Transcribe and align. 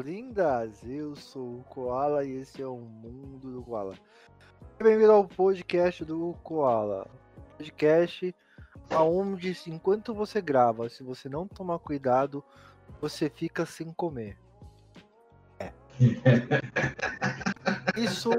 lindas! 0.00 0.82
Eu 0.84 1.16
sou 1.16 1.58
o 1.58 1.64
Koala 1.64 2.24
e 2.24 2.32
esse 2.32 2.62
é 2.62 2.66
o 2.66 2.76
Mundo 2.76 3.50
do 3.50 3.62
Koala. 3.62 3.94
Bem-vindo 4.78 5.10
ao 5.10 5.26
podcast 5.26 6.04
do 6.04 6.34
Koala. 6.42 7.06
Podcast 7.56 8.34
aonde 8.90 9.56
enquanto 9.66 10.14
você 10.14 10.40
grava, 10.40 10.88
se 10.88 11.02
você 11.02 11.28
não 11.28 11.46
tomar 11.46 11.78
cuidado, 11.80 12.44
você 13.00 13.28
fica 13.28 13.66
sem 13.66 13.92
comer. 13.92 14.38
É. 15.58 15.72
Isso 17.98 18.30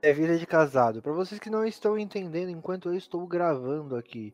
é 0.00 0.12
vida 0.12 0.38
de 0.38 0.46
casado. 0.46 1.02
Para 1.02 1.12
vocês 1.12 1.40
que 1.40 1.50
não 1.50 1.66
estão 1.66 1.98
entendendo, 1.98 2.50
enquanto 2.50 2.88
eu 2.88 2.94
estou 2.94 3.26
gravando 3.26 3.96
aqui, 3.96 4.32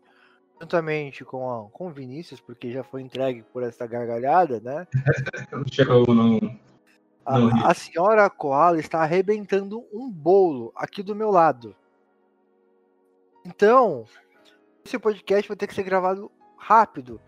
juntamente 0.61 1.25
com, 1.25 1.51
a, 1.51 1.71
com 1.71 1.87
o 1.87 1.91
Vinícius, 1.91 2.41
porque 2.41 2.73
já 2.73 2.83
foi 2.83 3.03
entregue 3.03 3.43
por 3.43 3.63
essa 3.63 3.87
gargalhada, 3.87 4.61
né? 4.61 4.87
Chegou 5.73 6.07
no. 6.15 6.59
A, 7.25 7.71
a 7.71 7.75
senhora 7.75 8.29
Koala 8.31 8.79
está 8.79 9.03
arrebentando 9.03 9.87
um 9.93 10.11
bolo 10.11 10.73
aqui 10.75 11.03
do 11.03 11.15
meu 11.15 11.31
lado. 11.31 11.77
Então, 13.45 14.07
esse 14.85 14.99
podcast 14.99 15.47
vai 15.47 15.57
ter 15.57 15.67
que 15.67 15.75
ser 15.75 15.83
gravado 15.83 16.31
rápido, 16.57 17.21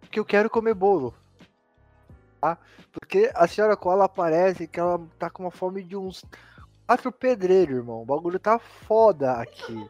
porque 0.00 0.18
eu 0.18 0.24
quero 0.24 0.50
comer 0.50 0.74
bolo. 0.74 1.14
Tá? 2.40 2.58
Porque 2.90 3.30
a 3.34 3.46
senhora 3.46 3.76
Koala 3.76 4.08
parece 4.08 4.66
que 4.66 4.80
ela 4.80 5.00
tá 5.18 5.30
com 5.30 5.44
uma 5.44 5.50
fome 5.50 5.82
de 5.82 5.96
uns 5.96 6.24
quatro 6.86 7.12
pedreiros, 7.12 7.76
irmão. 7.76 8.02
O 8.02 8.06
bagulho 8.06 8.38
tá 8.38 8.58
foda 8.58 9.32
aqui. 9.34 9.88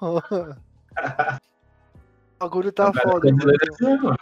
o 2.36 2.44
bagulho 2.44 2.72
tá 2.72 2.92
foda. 2.92 3.28
Irmão. 3.28 4.16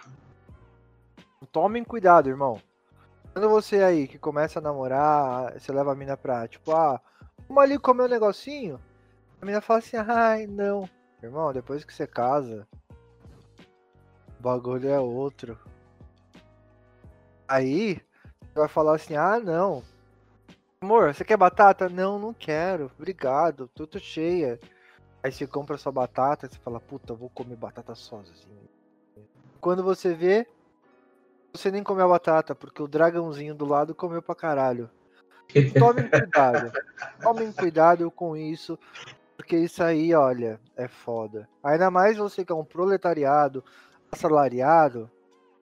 Tomem 1.51 1.85
cuidado, 1.85 2.29
irmão. 2.29 2.61
Quando 3.33 3.49
você 3.49 3.83
aí 3.83 4.07
que 4.07 4.19
começa 4.19 4.59
a 4.59 4.63
namorar, 4.63 5.53
você 5.59 5.73
leva 5.73 5.93
a 5.93 5.95
mina 5.95 6.17
pra, 6.17 6.47
tipo, 6.47 6.73
ah, 6.73 7.01
vamos 7.49 7.63
ali 7.63 7.79
comer 7.79 8.05
um 8.05 8.09
negocinho. 8.09 8.81
A 9.41 9.47
mina 9.47 9.61
fala 9.61 9.79
assim, 9.79 9.97
ai, 9.97 10.47
não. 10.47 10.89
Irmão, 11.23 11.53
depois 11.53 11.85
que 11.85 11.95
você 11.95 12.07
casa, 12.07 12.67
o 14.39 14.43
bagulho 14.43 14.89
é 14.89 15.01
outro. 15.01 15.59
Aí, 17.49 18.01
você 18.41 18.59
vai 18.59 18.69
falar 18.69 18.97
assim, 18.97 19.15
ah, 19.17 19.41
não. 19.41 19.83
Amor, 20.81 21.15
você 21.15 21.25
quer 21.25 21.37
batata? 21.37 21.89
Não, 21.89 22.19
não 22.19 22.35
quero. 22.35 22.91
Obrigado, 22.99 23.69
tô, 23.69 23.87
tô 23.87 23.99
cheia. 23.99 24.59
Aí 25.23 25.31
você 25.31 25.47
compra 25.47 25.77
sua 25.77 25.93
batata, 25.93 26.49
você 26.49 26.59
fala, 26.59 26.81
puta, 26.81 27.15
vou 27.15 27.31
comer 27.31 27.57
batata 27.57 27.95
sozinho. 27.95 28.69
Quando 29.61 29.83
você 29.83 30.15
vê, 30.15 30.47
você 31.53 31.71
nem 31.71 31.83
comeu 31.83 32.07
a 32.07 32.09
batata, 32.09 32.55
porque 32.55 32.83
o 32.83 32.89
dragãozinho 32.89 33.55
do 33.55 33.65
lado 33.65 33.95
comeu 33.95 34.21
pra 34.21 34.35
caralho. 34.35 34.91
Tomem 35.79 36.09
cuidado. 36.09 36.73
Tomem 37.23 37.53
cuidado 37.53 38.11
com 38.11 38.37
isso. 38.37 38.79
Porque 39.37 39.57
isso 39.57 39.83
aí, 39.83 40.15
olha, 40.15 40.59
é 40.77 40.89
foda. 40.89 41.49
Ainda 41.63 41.91
mais 41.91 42.17
você 42.17 42.45
que 42.45 42.53
é 42.53 42.55
um 42.55 42.65
proletariado, 42.65 43.65
assalariado, 44.11 45.11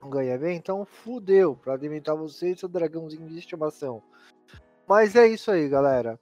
não 0.01 0.09
ganha 0.09 0.37
bem, 0.37 0.57
então 0.57 0.85
fudeu 0.85 1.55
pra 1.55 1.73
alimentar 1.73 2.15
você 2.15 2.51
e 2.51 2.57
seu 2.57 2.67
dragãozinho 2.67 3.27
de 3.27 3.37
estimação. 3.37 4.01
Mas 4.87 5.15
é 5.15 5.27
isso 5.27 5.51
aí, 5.51 5.69
galera. 5.69 6.19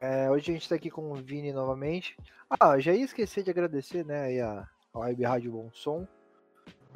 É, 0.00 0.30
hoje 0.30 0.50
a 0.50 0.54
gente 0.54 0.68
tá 0.68 0.76
aqui 0.76 0.90
com 0.90 1.10
o 1.10 1.16
Vini 1.16 1.52
novamente. 1.52 2.16
Ah, 2.48 2.78
já 2.78 2.94
ia 2.94 3.04
esquecer 3.04 3.42
de 3.42 3.50
agradecer, 3.50 4.04
né, 4.04 4.22
aí 4.22 4.40
a, 4.40 4.68
a 4.94 4.98
Web 5.00 5.24
Rádio 5.24 5.52
Bom 5.52 5.70
Som. 5.72 6.06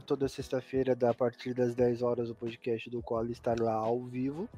Toda 0.07 0.29
sexta-feira, 0.29 0.97
a 1.09 1.15
partir 1.15 1.53
das 1.53 1.75
10 1.75 2.03
horas, 2.03 2.31
o 2.31 2.35
podcast 2.35 2.89
do 2.89 3.03
qual 3.03 3.27
estar 3.27 3.59
lá 3.59 3.75
ao 3.75 4.05
vivo. 4.05 4.49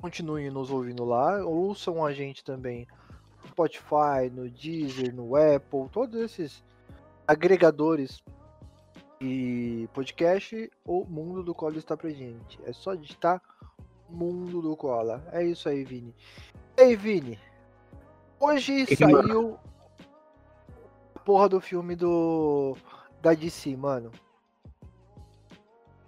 Continuem 0.00 0.50
nos 0.50 0.70
ouvindo 0.70 1.04
lá. 1.04 1.44
Ouçam 1.44 2.04
a 2.04 2.12
gente 2.12 2.44
também 2.44 2.86
Spotify, 3.48 4.30
no 4.32 4.48
Deezer, 4.48 5.14
no 5.14 5.34
Apple, 5.34 5.88
todos 5.90 6.20
esses 6.20 6.64
agregadores 7.26 8.22
e 9.20 9.88
podcast, 9.92 10.70
o 10.84 11.04
Mundo 11.04 11.42
do 11.42 11.54
Cola 11.54 11.76
está 11.76 11.96
presente. 11.96 12.58
É 12.64 12.72
só 12.72 12.94
digitar 12.94 13.42
Mundo 14.08 14.62
do 14.62 14.76
Cola. 14.76 15.22
É 15.32 15.44
isso 15.44 15.68
aí, 15.68 15.84
Vini. 15.84 16.14
Ei, 16.80 16.96
Vini. 16.96 17.38
Hoje 18.40 18.86
que 18.86 18.96
saiu 18.96 19.58
a 21.14 21.18
porra 21.18 21.46
do 21.46 21.60
filme 21.60 21.94
do 21.94 22.74
da 23.20 23.34
DC, 23.34 23.76
mano. 23.76 24.10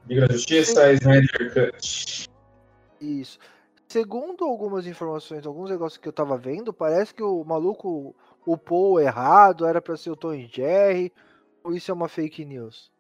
Liga 0.09 0.27
da 0.27 0.33
Justiça, 0.33 0.91
Snyder 0.95 1.53
Cut. 1.53 2.27
Isso. 3.03 3.39
Segundo 3.87 4.45
algumas 4.45 4.87
informações, 4.87 5.47
alguns 5.47 5.69
negócios 5.69 5.99
que 5.99 6.09
eu 6.09 6.13
tava 6.13 6.39
vendo, 6.39 6.73
parece 6.73 7.13
que 7.13 7.23
o 7.23 7.45
maluco 7.45 8.17
upou 8.47 8.99
errado, 8.99 9.67
era 9.67 9.83
para 9.83 9.99
ser 9.99 10.11
o 10.11 10.17
Tom 10.17 10.35
Jerry, 10.49 11.13
ou 11.63 11.75
isso 11.75 11.91
é 11.91 11.95
uma 11.95 12.09
fake 12.09 12.47
news? 12.47 12.91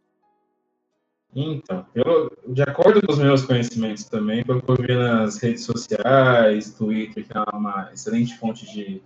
Então, 1.34 1.86
eu, 1.94 2.30
de 2.46 2.62
acordo 2.62 3.00
com 3.00 3.12
os 3.12 3.18
meus 3.18 3.44
conhecimentos 3.44 4.04
também, 4.04 4.44
pelo 4.44 4.60
que 4.60 4.70
eu 4.70 4.76
vi 4.76 4.94
nas 4.94 5.38
redes 5.38 5.64
sociais, 5.64 6.74
Twitter, 6.74 7.26
que 7.26 7.36
é 7.36 7.56
uma 7.56 7.90
excelente 7.92 8.36
fonte 8.38 8.66
de, 8.66 9.02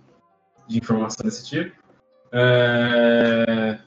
de 0.67 0.77
informação 0.77 1.25
desse 1.25 1.47
tipo, 1.47 1.75
é, 2.33 3.79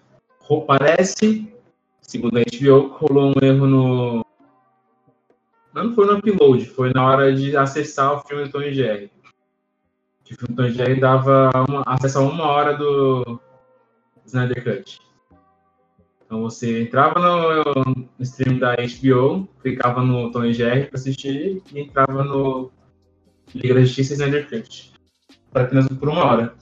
parece, 0.66 1.52
segundo 2.00 2.38
a 2.38 2.40
HBO, 2.40 2.96
rolou 2.96 3.34
um 3.36 3.44
erro 3.44 3.66
no, 3.66 4.26
não 5.72 5.94
foi 5.94 6.06
no 6.06 6.18
upload, 6.18 6.64
foi 6.66 6.92
na 6.92 7.06
hora 7.06 7.34
de 7.34 7.56
acessar 7.56 8.14
o 8.14 8.20
filme 8.20 8.44
do 8.44 8.50
Tony 8.50 8.72
Jerry. 8.72 9.10
O 10.24 10.34
filme 10.34 10.48
do 10.48 10.56
Tony 10.56 10.72
Jerry 10.72 10.98
dava 10.98 11.50
uma, 11.68 11.82
acesso 11.86 12.18
a 12.18 12.22
uma 12.22 12.46
hora 12.46 12.76
do 12.76 13.40
Snyder 14.26 14.64
Cut. 14.64 14.98
Então 16.30 16.42
você 16.42 16.82
entrava 16.82 17.18
no, 17.18 17.64
no 17.84 18.22
stream 18.22 18.60
da 18.60 18.76
HBO, 18.76 19.48
clicava 19.60 20.00
no 20.00 20.30
Tony 20.30 20.52
Jerry 20.52 20.86
para 20.86 20.96
assistir 20.96 21.60
e 21.72 21.80
entrava 21.80 22.22
no 22.22 22.70
Liga 23.52 23.74
da 23.74 23.80
Justiça 23.80 24.12
e 24.12 24.14
Snyder 24.14 24.48
Cut. 24.48 24.92
Apenas 25.52 25.88
por 25.88 26.08
uma 26.08 26.24
hora. 26.24 26.54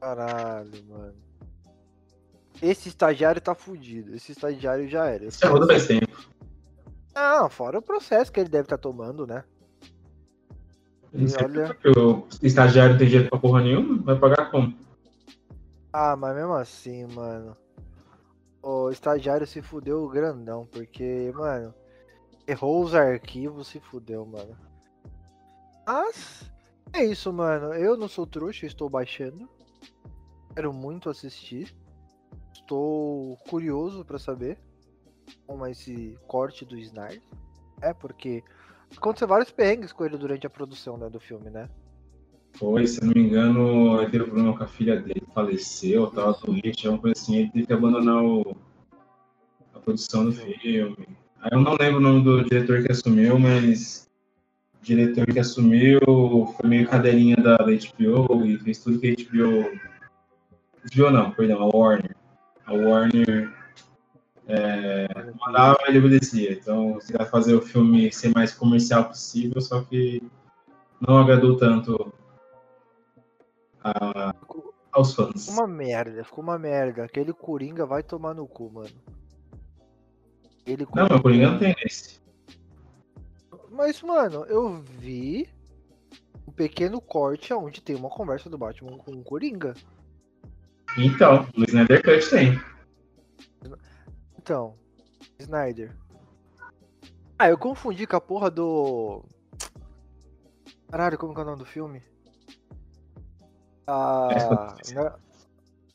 Caralho, 0.00 0.84
mano. 0.88 1.14
Esse 2.60 2.88
estagiário 2.88 3.40
tá 3.40 3.54
fudido. 3.54 4.12
Esse 4.12 4.32
estagiário 4.32 4.88
já 4.88 5.06
era. 5.06 5.26
Isso 5.26 5.46
é 5.46 5.48
roda 5.48 5.68
faz 5.68 5.86
tempo. 5.86 6.18
Não, 7.14 7.48
fora 7.48 7.78
o 7.78 7.82
processo 7.82 8.32
que 8.32 8.40
ele 8.40 8.48
deve 8.48 8.64
estar 8.64 8.76
tá 8.76 8.82
tomando, 8.82 9.24
né? 9.24 9.44
Olha... 11.44 11.76
O 11.96 12.26
estagiário 12.42 12.98
tem 12.98 13.06
dinheiro 13.06 13.30
pra 13.30 13.38
porra 13.38 13.62
nenhuma, 13.62 14.02
vai 14.02 14.18
pagar 14.18 14.50
como? 14.50 14.74
Ah, 15.92 16.16
mas 16.16 16.34
mesmo 16.34 16.54
assim, 16.54 17.06
mano. 17.14 17.56
O 18.62 18.90
estagiário 18.90 19.46
se 19.46 19.62
fudeu 19.62 20.06
grandão, 20.08 20.66
porque, 20.66 21.32
mano, 21.34 21.74
errou 22.46 22.82
os 22.84 22.94
arquivos, 22.94 23.68
se 23.68 23.80
fudeu, 23.80 24.26
mano. 24.26 24.56
Mas, 25.86 26.50
é 26.92 27.04
isso, 27.04 27.32
mano. 27.32 27.72
Eu 27.74 27.96
não 27.96 28.08
sou 28.08 28.26
trouxa, 28.26 28.66
estou 28.66 28.88
baixando. 28.88 29.48
Quero 30.54 30.72
muito 30.72 31.08
assistir. 31.08 31.74
Estou 32.52 33.36
curioso 33.48 34.04
para 34.04 34.18
saber 34.18 34.58
com 35.46 35.66
esse 35.66 36.18
corte 36.26 36.64
do 36.64 36.76
Snyder. 36.76 37.22
É, 37.80 37.94
porque 37.94 38.44
aconteceu 38.96 39.26
vários 39.26 39.50
perrengues 39.50 39.92
com 39.92 40.04
ele 40.04 40.18
durante 40.18 40.46
a 40.46 40.50
produção 40.50 40.96
né, 40.96 41.08
do 41.08 41.18
filme, 41.18 41.48
né? 41.50 41.68
Foi, 42.54 42.86
se 42.86 43.02
não 43.02 43.12
me 43.14 43.20
engano, 43.20 44.00
ele 44.00 44.10
teve 44.10 44.24
problema 44.24 44.56
com 44.56 44.64
a 44.64 44.66
filha 44.66 45.00
dele, 45.00 45.22
faleceu, 45.34 46.08
tava 46.08 46.38
doente, 46.44 46.86
alguma 46.86 47.02
coisa 47.02 47.20
assim, 47.20 47.36
ele 47.36 47.50
teve 47.50 47.66
que 47.66 47.72
abandonar 47.72 48.22
o, 48.22 48.56
a 49.74 49.78
produção 49.78 50.26
do 50.26 50.32
filme. 50.32 51.08
Aí 51.40 51.50
eu 51.52 51.60
não 51.60 51.74
lembro 51.74 51.98
o 51.98 52.02
nome 52.02 52.22
do 52.22 52.44
diretor 52.44 52.82
que 52.82 52.92
assumiu, 52.92 53.38
mas 53.38 54.08
o 54.80 54.84
diretor 54.84 55.26
que 55.26 55.38
assumiu 55.38 56.00
foi 56.56 56.68
meio 56.68 56.88
cadeirinha 56.88 57.36
da, 57.36 57.56
da 57.56 57.64
HBO 57.64 58.44
e 58.44 58.58
fez 58.58 58.78
tudo 58.78 58.98
que 58.98 59.08
a 59.08 59.14
HBO. 59.14 59.70
HBO 60.94 61.10
não, 61.10 61.30
perdão, 61.30 61.62
a 61.62 61.76
Warner. 61.76 62.16
A 62.66 62.74
Warner 62.74 63.52
é, 64.46 65.08
mandava, 65.40 65.78
ele 65.86 65.98
obedecia. 65.98 66.52
Então, 66.52 66.94
você 66.94 67.16
vai 67.16 67.26
fazer 67.26 67.54
o 67.54 67.62
filme 67.62 68.12
ser 68.12 68.32
mais 68.34 68.52
comercial 68.52 69.04
possível, 69.04 69.60
só 69.60 69.80
que 69.82 70.22
não 71.00 71.18
agradou 71.18 71.56
tanto 71.56 72.12
a, 73.82 74.34
aos 74.92 75.14
fãs. 75.14 75.46
Ficou 75.46 75.64
uma 75.64 75.68
merda, 75.68 76.24
ficou 76.24 76.44
uma 76.44 76.58
merda. 76.58 77.04
Aquele 77.04 77.32
Coringa 77.32 77.86
vai 77.86 78.02
tomar 78.02 78.34
no 78.34 78.46
cu, 78.46 78.70
mano. 78.70 78.90
Ele 80.66 80.86
não, 80.94 81.06
o 81.06 81.22
Coringa 81.22 81.50
não 81.52 81.58
tem 81.58 81.74
esse. 81.84 82.20
Mas, 83.70 84.02
mano, 84.02 84.44
eu 84.46 84.82
vi 84.82 85.48
um 86.46 86.52
pequeno 86.52 87.00
corte 87.00 87.52
onde 87.54 87.80
tem 87.80 87.96
uma 87.96 88.10
conversa 88.10 88.50
do 88.50 88.58
Batman 88.58 88.98
com 88.98 89.12
o 89.12 89.24
Coringa. 89.24 89.74
Então, 90.98 91.48
no 91.56 91.64
Snyder 91.64 92.02
Cut 92.02 92.30
tem. 92.30 92.60
Então, 94.36 94.76
Snyder. 95.38 95.96
Ah, 97.38 97.48
eu 97.48 97.56
confundi 97.56 98.06
com 98.06 98.16
a 98.16 98.20
porra 98.20 98.50
do. 98.50 99.24
Caralho, 100.90 101.16
como 101.16 101.32
que 101.32 101.40
é 101.40 101.42
o 101.42 101.46
nome 101.46 101.58
do 101.58 101.64
filme? 101.64 102.02
Ah. 103.86 104.76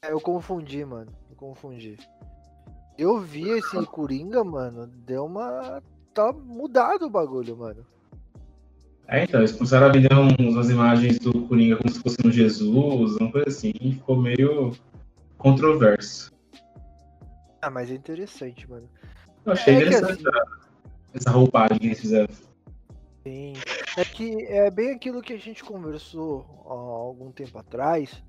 É, 0.02 0.12
eu 0.12 0.20
confundi, 0.22 0.84
mano. 0.86 1.12
Eu 1.30 1.36
confundi. 1.36 1.98
Eu 2.98 3.20
vi 3.20 3.50
esse 3.50 3.86
Coringa, 3.88 4.44
mano. 4.44 4.88
Deu 4.88 5.26
uma. 5.26 5.82
Tá 6.14 6.32
mudado 6.32 7.06
o 7.06 7.10
bagulho, 7.10 7.58
mano. 7.58 7.86
É, 9.08 9.24
então, 9.24 9.40
eles 9.42 9.52
começaram 9.52 9.88
a 9.88 9.92
vender 9.92 10.12
umas 10.14 10.70
imagens 10.70 11.20
do 11.20 11.48
Coringa 11.48 11.78
como 11.78 11.92
se 11.92 12.00
fosse 12.00 12.18
um 12.26 12.32
Jesus, 12.32 13.16
uma 13.18 13.32
coisa 13.32 13.50
assim, 13.50 13.72
e 13.80 13.94
ficou 13.94 14.16
meio 14.16 14.72
controverso. 15.38 16.32
Ah, 17.62 17.70
mas 17.70 17.92
é 17.92 17.96
interessante, 17.96 18.70
mano. 18.70 18.90
Eu 19.46 19.52
achei 19.54 19.74
É 19.76 19.78
interessante 19.78 20.28
a- 20.28 20.46
essa 21.14 21.30
roupagem 21.30 21.78
que 21.78 21.86
eles 21.88 22.00
fizeram. 22.00 22.34
Sim. 23.24 23.54
Que 24.16 24.46
é 24.46 24.72
bem 24.72 24.92
aquilo 24.92 25.22
que 25.22 25.34
a 25.34 25.38
gente 25.38 25.62
conversou 25.62 26.46
há 26.66 26.72
algum 26.72 27.34
tempo 27.34 27.58
atrás. 27.58 28.24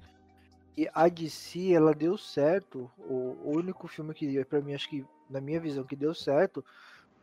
E 0.76 0.90
a 0.92 1.08
DC, 1.08 1.72
ela 1.72 1.94
deu 1.94 2.18
certo. 2.18 2.90
O, 2.98 3.52
único 3.56 3.86
filme 3.86 4.12
que, 4.12 4.44
pra 4.46 4.60
mim, 4.60 4.74
acho 4.74 4.90
que, 4.90 5.06
na 5.30 5.40
minha 5.40 5.60
visão, 5.60 5.84
que 5.84 5.94
deu 5.94 6.12
certo 6.12 6.64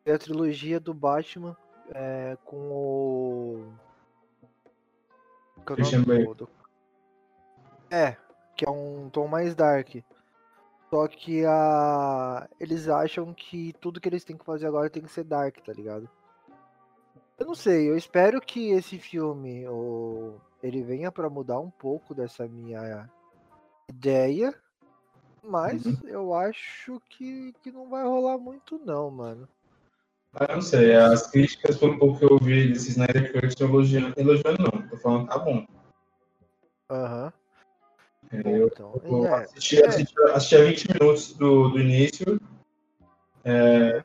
foi 0.02 0.14
a 0.14 0.18
trilogia 0.18 0.80
do 0.80 0.94
Batman 0.94 1.58
é, 1.94 2.38
com 2.46 2.56
o. 2.72 3.74
é 5.58 5.64
Christian 5.66 6.04
Bale. 6.04 6.34
do- 6.34 6.50
É, 7.92 8.16
que 8.56 8.66
é 8.66 8.70
um 8.70 9.10
tom 9.10 9.28
mais 9.28 9.54
dark. 9.54 9.90
Só 10.90 11.06
que 11.10 11.46
a... 11.46 12.48
eles 12.62 12.88
acham 12.88 13.34
que 13.34 13.74
tudo 13.82 14.00
que 14.00 14.08
eles 14.08 14.24
têm 14.24 14.38
que 14.38 14.46
fazer 14.46 14.68
agora 14.68 14.90
tem 14.90 15.04
que 15.04 15.12
ser 15.12 15.26
dark, 15.26 15.58
tá 15.58 15.74
ligado? 15.74 16.10
Eu 17.44 17.48
não 17.48 17.56
sei, 17.56 17.90
eu 17.90 17.98
espero 17.98 18.40
que 18.40 18.72
esse 18.72 18.98
filme 18.98 19.68
o... 19.68 20.40
ele 20.64 20.82
venha 20.82 21.12
pra 21.12 21.30
mudar 21.30 21.60
um 21.60 21.70
pouco 21.70 22.16
dessa 22.16 22.48
minha 22.48 23.10
ideia, 23.90 24.56
mas 25.44 25.86
Uhum. 25.86 25.98
eu 26.06 26.34
acho 26.34 27.02
que, 27.10 27.54
que 27.62 27.70
não 27.70 27.90
vai 27.90 28.06
rolar 28.06 28.38
muito 28.38 28.80
não, 28.86 29.12
mano. 29.12 29.46
Ah, 30.34 30.46
eu 30.52 30.56
não 30.56 30.62
sei, 30.62 30.96
as 30.96 31.30
críticas, 31.30 31.78
pelo 31.78 32.00
pouco 32.00 32.18
que 32.18 32.24
eu 32.24 32.32
ouvi 32.32 32.72
desse 32.72 32.92
Snyder 32.92 33.34
Cut, 33.34 33.48
estão 33.48 33.68
elogiando, 33.68 34.14
elogiando 34.18 34.64
não, 34.64 34.88
tô 34.88 34.96
falando 34.96 35.28
tá 35.28 35.38
bom. 35.38 35.66
Aham. 36.90 37.34
Bom, 38.42 38.56
Eu, 38.56 38.68
então. 38.68 39.02
eu 39.04 39.26
É, 39.26 39.44
assisti, 39.44 39.82
é. 39.84 39.86
assisti, 39.86 40.22
assisti 40.22 40.56
a 40.56 40.64
20 40.64 40.88
minutos 40.94 41.34
do, 41.34 41.68
do 41.72 41.78
início, 41.78 42.40
é, 43.44 44.02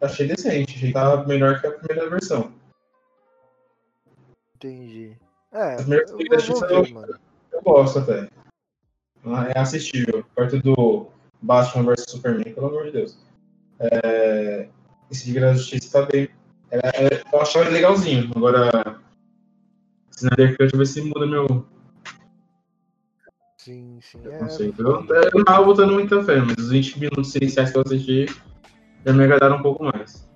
achei 0.00 0.26
decente, 0.26 0.76
achei 0.76 0.92
que 0.92 1.26
melhor 1.28 1.60
que 1.60 1.66
a 1.66 1.72
primeira 1.72 2.10
versão. 2.10 2.52
entendi. 4.56 5.16
É, 5.52 5.74
As 5.74 5.84
primeiras 5.84 6.10
eu 6.10 6.40
Justiça 6.40 6.82
ver. 6.82 7.20
Eu 7.52 7.62
gosto 7.62 7.98
até. 8.00 8.28
É 9.54 9.58
assistível. 9.58 10.24
Perto 10.34 10.60
do 10.60 11.08
Batman 11.42 11.84
vs 11.84 12.04
Superman, 12.08 12.54
pelo 12.54 12.66
amor 12.66 12.84
de 12.84 12.92
Deus. 12.92 13.18
É... 13.80 14.68
Esse 15.10 15.28
Liga 15.28 15.40
da 15.40 15.54
Justiça 15.54 16.00
tá 16.00 16.06
bem. 16.06 16.28
É, 16.70 16.78
é, 16.78 17.22
eu 17.32 17.40
achava 17.40 17.64
ele 17.64 17.74
legalzinho. 17.74 18.30
Agora, 18.34 19.00
Snyder 20.16 20.56
Cut, 20.56 20.76
ver 20.76 20.86
se 20.86 21.02
muda 21.02 21.26
meu. 21.26 21.66
Sim, 23.58 23.98
sim. 24.00 24.20
Eu 24.22 24.32
É, 24.32 24.40
não 24.40 24.50
sei. 24.50 24.74
Eu, 24.78 25.04
eu 25.06 25.30
não 25.34 25.44
tava 25.44 25.64
botando 25.64 25.92
muita 25.92 26.22
fé, 26.22 26.36
mas 26.40 26.56
os 26.58 26.70
20 26.70 27.00
minutos 27.00 27.34
iniciais 27.34 27.70
que 27.70 27.78
eu 27.78 27.82
assisti 27.82 28.26
já 29.06 29.12
me 29.12 29.22
agradaram 29.24 29.56
um 29.58 29.62
pouco 29.62 29.84
mais. 29.84 30.28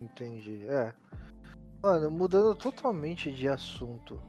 Entendi. 0.00 0.66
É. 0.68 0.94
Mano, 1.82 2.10
mudando 2.10 2.54
totalmente 2.54 3.30
de 3.30 3.46
assunto. 3.46 4.20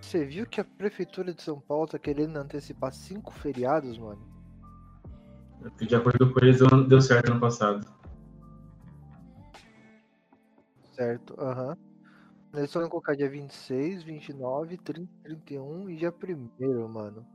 Você 0.00 0.24
viu 0.24 0.46
que 0.46 0.60
a 0.60 0.64
prefeitura 0.64 1.32
de 1.32 1.42
São 1.42 1.58
Paulo 1.58 1.86
tá 1.86 1.98
querendo 1.98 2.36
antecipar 2.36 2.92
cinco 2.92 3.32
feriados, 3.32 3.98
mano? 3.98 4.20
De 5.80 5.96
acordo 5.96 6.32
com 6.32 6.38
eles, 6.40 6.60
deu- 6.86 7.00
certo 7.00 7.32
ano 7.32 7.40
passado. 7.40 7.86
Certo, 10.92 11.34
aham. 11.38 11.76
Eles 12.54 12.70
só 12.70 12.80
vão 12.80 12.88
colocar 12.88 13.14
dia 13.16 13.28
26, 13.28 14.02
29, 14.02 14.76
30, 14.78 15.10
31 15.22 15.90
e 15.90 15.96
dia 15.96 16.14
1 16.58 16.88
mano. 16.88 17.26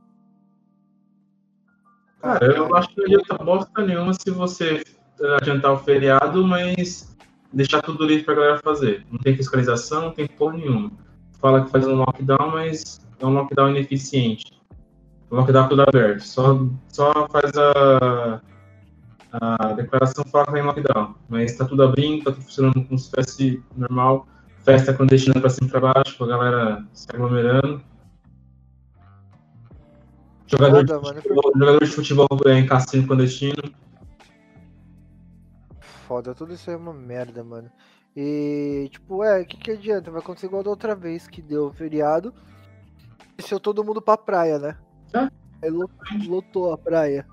Cara, 2.22 2.46
eu 2.46 2.74
acho 2.76 2.88
que 2.90 2.98
não 2.98 3.04
adianta 3.04 3.44
bosta 3.44 3.84
nenhuma 3.84 4.14
se 4.14 4.30
você 4.30 4.84
eh, 5.20 5.36
adiantar 5.40 5.72
o 5.72 5.78
feriado, 5.78 6.46
mas 6.46 7.16
deixar 7.52 7.82
tudo 7.82 8.06
livre 8.06 8.24
pra 8.24 8.34
galera 8.34 8.58
fazer. 8.58 9.04
Não 9.10 9.18
tem 9.18 9.36
fiscalização, 9.36 10.02
não 10.02 10.10
tem 10.12 10.28
porra 10.28 10.56
nenhuma. 10.56 10.92
Fala 11.40 11.64
que 11.64 11.70
faz 11.72 11.84
um 11.84 11.96
lockdown, 11.96 12.52
mas 12.52 13.04
é 13.18 13.26
um 13.26 13.34
lockdown 13.34 13.70
ineficiente. 13.70 14.52
Um 15.32 15.36
lockdown 15.36 15.68
tudo 15.68 15.82
aberto. 15.82 16.20
Só, 16.20 16.64
só 16.88 17.28
faz 17.28 17.50
a, 17.56 18.40
a 19.32 19.72
declaração 19.72 20.24
fala 20.24 20.46
que 20.46 20.52
tá 20.52 20.58
em 20.60 20.62
lockdown. 20.62 21.14
Mas 21.28 21.56
tá 21.56 21.64
tudo 21.64 21.82
abrindo, 21.82 22.22
tá 22.22 22.30
tudo 22.30 22.44
funcionando 22.44 22.84
como 22.84 22.98
se 22.98 23.10
fosse 23.10 23.62
normal. 23.76 24.28
Festa 24.64 24.94
clandestina 24.94 25.40
pra 25.40 25.50
cima 25.50 25.66
e 25.66 25.70
pra 25.72 25.92
baixo, 25.92 26.16
com 26.16 26.24
a 26.24 26.28
galera 26.28 26.84
se 26.92 27.08
aglomerando. 27.12 27.82
Jogador, 30.52 30.84
de 30.84 30.92
mano. 30.92 31.22
futebol, 31.22 31.52
jogador 31.56 31.84
de 31.84 31.90
futebol 31.90 32.28
é, 32.46 32.52
em 32.58 32.66
cassino 32.66 33.06
clandestino. 33.06 33.62
Foda, 36.06 36.34
tudo 36.34 36.52
isso 36.52 36.68
aí 36.70 36.76
é 36.76 36.78
uma 36.78 36.92
merda, 36.92 37.42
mano. 37.42 37.70
E, 38.14 38.88
tipo, 38.92 39.24
é, 39.24 39.40
o 39.40 39.46
que, 39.46 39.56
que 39.56 39.70
adianta? 39.70 40.10
Vai 40.10 40.20
acontecer 40.20 40.46
igual 40.46 40.62
da 40.62 40.68
outra 40.70 40.94
vez 40.94 41.26
que 41.26 41.40
deu 41.40 41.72
feriado. 41.72 42.34
Desceu 43.36 43.58
todo 43.58 43.82
mundo 43.82 44.02
pra 44.02 44.18
praia, 44.18 44.58
né? 44.58 44.76
É. 45.14 45.28
Aí 45.62 45.70
lo- 45.70 45.88
lotou 46.26 46.72
a 46.72 46.76
praia. 46.78 47.26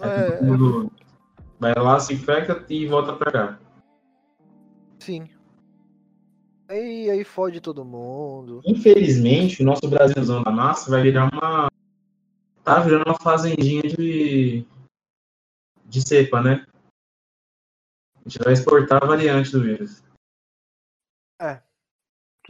É, 0.00 0.40
mundo 0.42 0.90
vai 1.58 1.74
lá, 1.74 2.00
se 2.00 2.14
infecta 2.14 2.64
e 2.72 2.86
volta 2.86 3.12
pra 3.12 3.30
cá. 3.30 3.58
sim. 4.98 5.28
Aí, 6.70 7.10
aí 7.10 7.24
fode 7.24 7.60
todo 7.60 7.84
mundo. 7.84 8.62
Infelizmente, 8.64 9.60
o 9.60 9.66
nosso 9.66 9.90
Brasilzão 9.90 10.42
da 10.42 10.52
massa 10.52 10.88
vai 10.88 11.02
virar 11.02 11.28
uma. 11.32 11.68
Tá 12.62 12.78
virando 12.78 13.06
uma 13.06 13.18
fazendinha 13.18 13.82
de. 13.82 14.64
de 15.84 16.08
cepa, 16.08 16.40
né? 16.40 16.64
A 18.14 18.28
gente 18.28 18.38
vai 18.38 18.52
exportar 18.52 19.02
a 19.02 19.06
variante 19.06 19.50
do 19.50 19.62
vírus. 19.62 20.00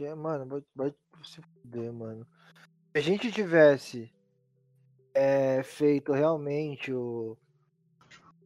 Porque, 0.01 0.15
mano, 0.15 0.45
vai, 0.47 0.63
vai 0.75 0.95
se 1.23 1.41
fuder, 1.41 1.93
mano. 1.93 2.25
Se 2.91 2.97
a 2.97 3.01
gente 3.01 3.31
tivesse 3.31 4.11
é, 5.13 5.61
feito 5.61 6.11
realmente 6.11 6.91
o. 6.91 7.37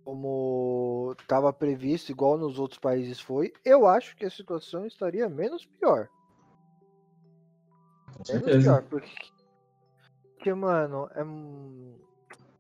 Como 0.06 1.16
estava 1.20 1.52
previsto, 1.52 2.12
igual 2.12 2.38
nos 2.38 2.60
outros 2.60 2.80
países 2.80 3.20
foi, 3.20 3.52
eu 3.66 3.88
acho 3.88 4.16
que 4.16 4.24
a 4.24 4.30
situação 4.30 4.86
estaria 4.86 5.28
menos 5.28 5.66
pior. 5.66 6.08
Com 8.14 8.24
Menos 8.32 8.46
certeza. 8.46 8.62
pior, 8.62 8.84
porque, 8.84 9.16
porque 10.36 10.54
mano, 10.54 11.10
é, 11.16 11.26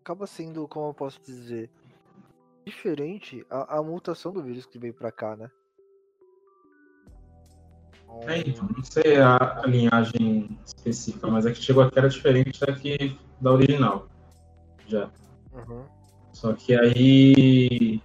acaba 0.01 0.25
sendo, 0.25 0.67
como 0.67 0.89
eu 0.89 0.93
posso 0.95 1.21
dizer, 1.23 1.69
diferente 2.65 3.45
a, 3.47 3.77
a 3.77 3.83
mutação 3.83 4.33
do 4.33 4.41
vírus 4.41 4.65
que 4.65 4.79
veio 4.79 4.95
pra 4.95 5.11
cá, 5.11 5.35
né? 5.35 5.51
É, 8.27 8.39
então, 8.39 8.67
não 8.75 8.83
sei 8.83 9.17
a, 9.17 9.61
a 9.61 9.67
linhagem 9.67 10.57
específica, 10.65 11.27
mas 11.27 11.45
a 11.45 11.51
que 11.51 11.61
chegou 11.61 11.83
aqui 11.83 11.99
era 11.99 12.09
diferente 12.09 12.59
da 12.59 12.73
que 12.73 13.19
da 13.39 13.51
original. 13.51 14.07
Já. 14.87 15.11
Uhum. 15.53 15.85
Só 16.45 16.53
que 16.53 16.75
aí, 16.75 17.99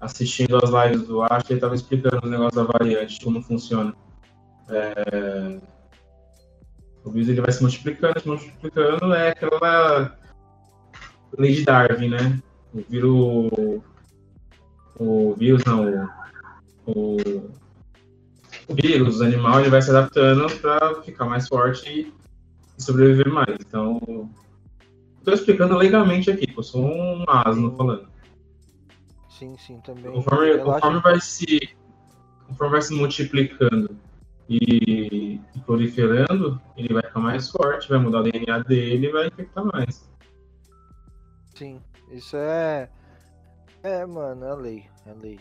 assistindo 0.00 0.56
as 0.56 0.70
lives 0.70 1.08
do 1.08 1.20
Ash, 1.20 1.50
ele 1.50 1.58
tava 1.58 1.74
explicando 1.74 2.24
o 2.24 2.30
negócio 2.30 2.54
da 2.54 2.78
variante, 2.78 3.24
como 3.24 3.42
funciona. 3.42 3.92
É, 4.68 5.58
O 7.04 7.10
vírus 7.10 7.28
ele 7.28 7.40
vai 7.40 7.50
se 7.50 7.60
multiplicando, 7.60 8.20
se 8.20 8.28
multiplicando, 8.28 9.12
é 9.14 9.30
aquela 9.30 10.16
lei 11.36 11.54
de 11.54 11.64
Darwin, 11.64 12.10
né? 12.10 12.40
O 12.72 12.82
vírus. 12.88 13.82
O 14.96 15.34
vírus 15.34 15.64
não. 15.64 16.08
O, 16.86 17.16
o 18.68 18.74
vírus, 18.80 19.18
o 19.18 19.24
animal, 19.24 19.58
ele 19.58 19.70
vai 19.70 19.82
se 19.82 19.90
adaptando 19.90 20.46
para 20.60 21.02
ficar 21.02 21.24
mais 21.24 21.48
forte 21.48 21.90
e, 21.90 22.14
e 22.78 22.80
sobreviver 22.80 23.28
mais. 23.28 23.56
Então, 23.58 24.30
Estou 25.24 25.32
explicando 25.32 25.74
legalmente 25.74 26.30
aqui, 26.30 26.52
eu 26.54 26.62
sou 26.62 26.84
um 26.84 27.24
asno 27.26 27.74
falando. 27.74 28.06
Sim, 29.30 29.56
sim, 29.56 29.80
também. 29.80 30.12
Conforme, 30.12 30.58
conforme 30.58 31.00
vai 31.00 31.18
se 31.18 31.74
conforme 32.46 32.72
vai 32.72 32.82
se 32.82 32.94
multiplicando 32.94 33.96
e, 34.50 35.40
e 35.56 35.60
proliferando, 35.64 36.60
ele 36.76 36.92
vai 36.92 37.02
ficar 37.02 37.20
mais 37.20 37.48
forte, 37.48 37.88
vai 37.88 37.98
mudar 37.98 38.20
o 38.20 38.24
DNA 38.24 38.58
dele 38.64 39.06
e 39.06 39.12
vai 39.12 39.26
infectar 39.28 39.64
mais. 39.64 40.06
Sim, 41.54 41.80
isso 42.10 42.36
é. 42.36 42.90
É, 43.82 44.04
mano, 44.04 44.44
é 44.44 44.54
lei, 44.54 44.86
é 45.06 45.14
lei. 45.14 45.40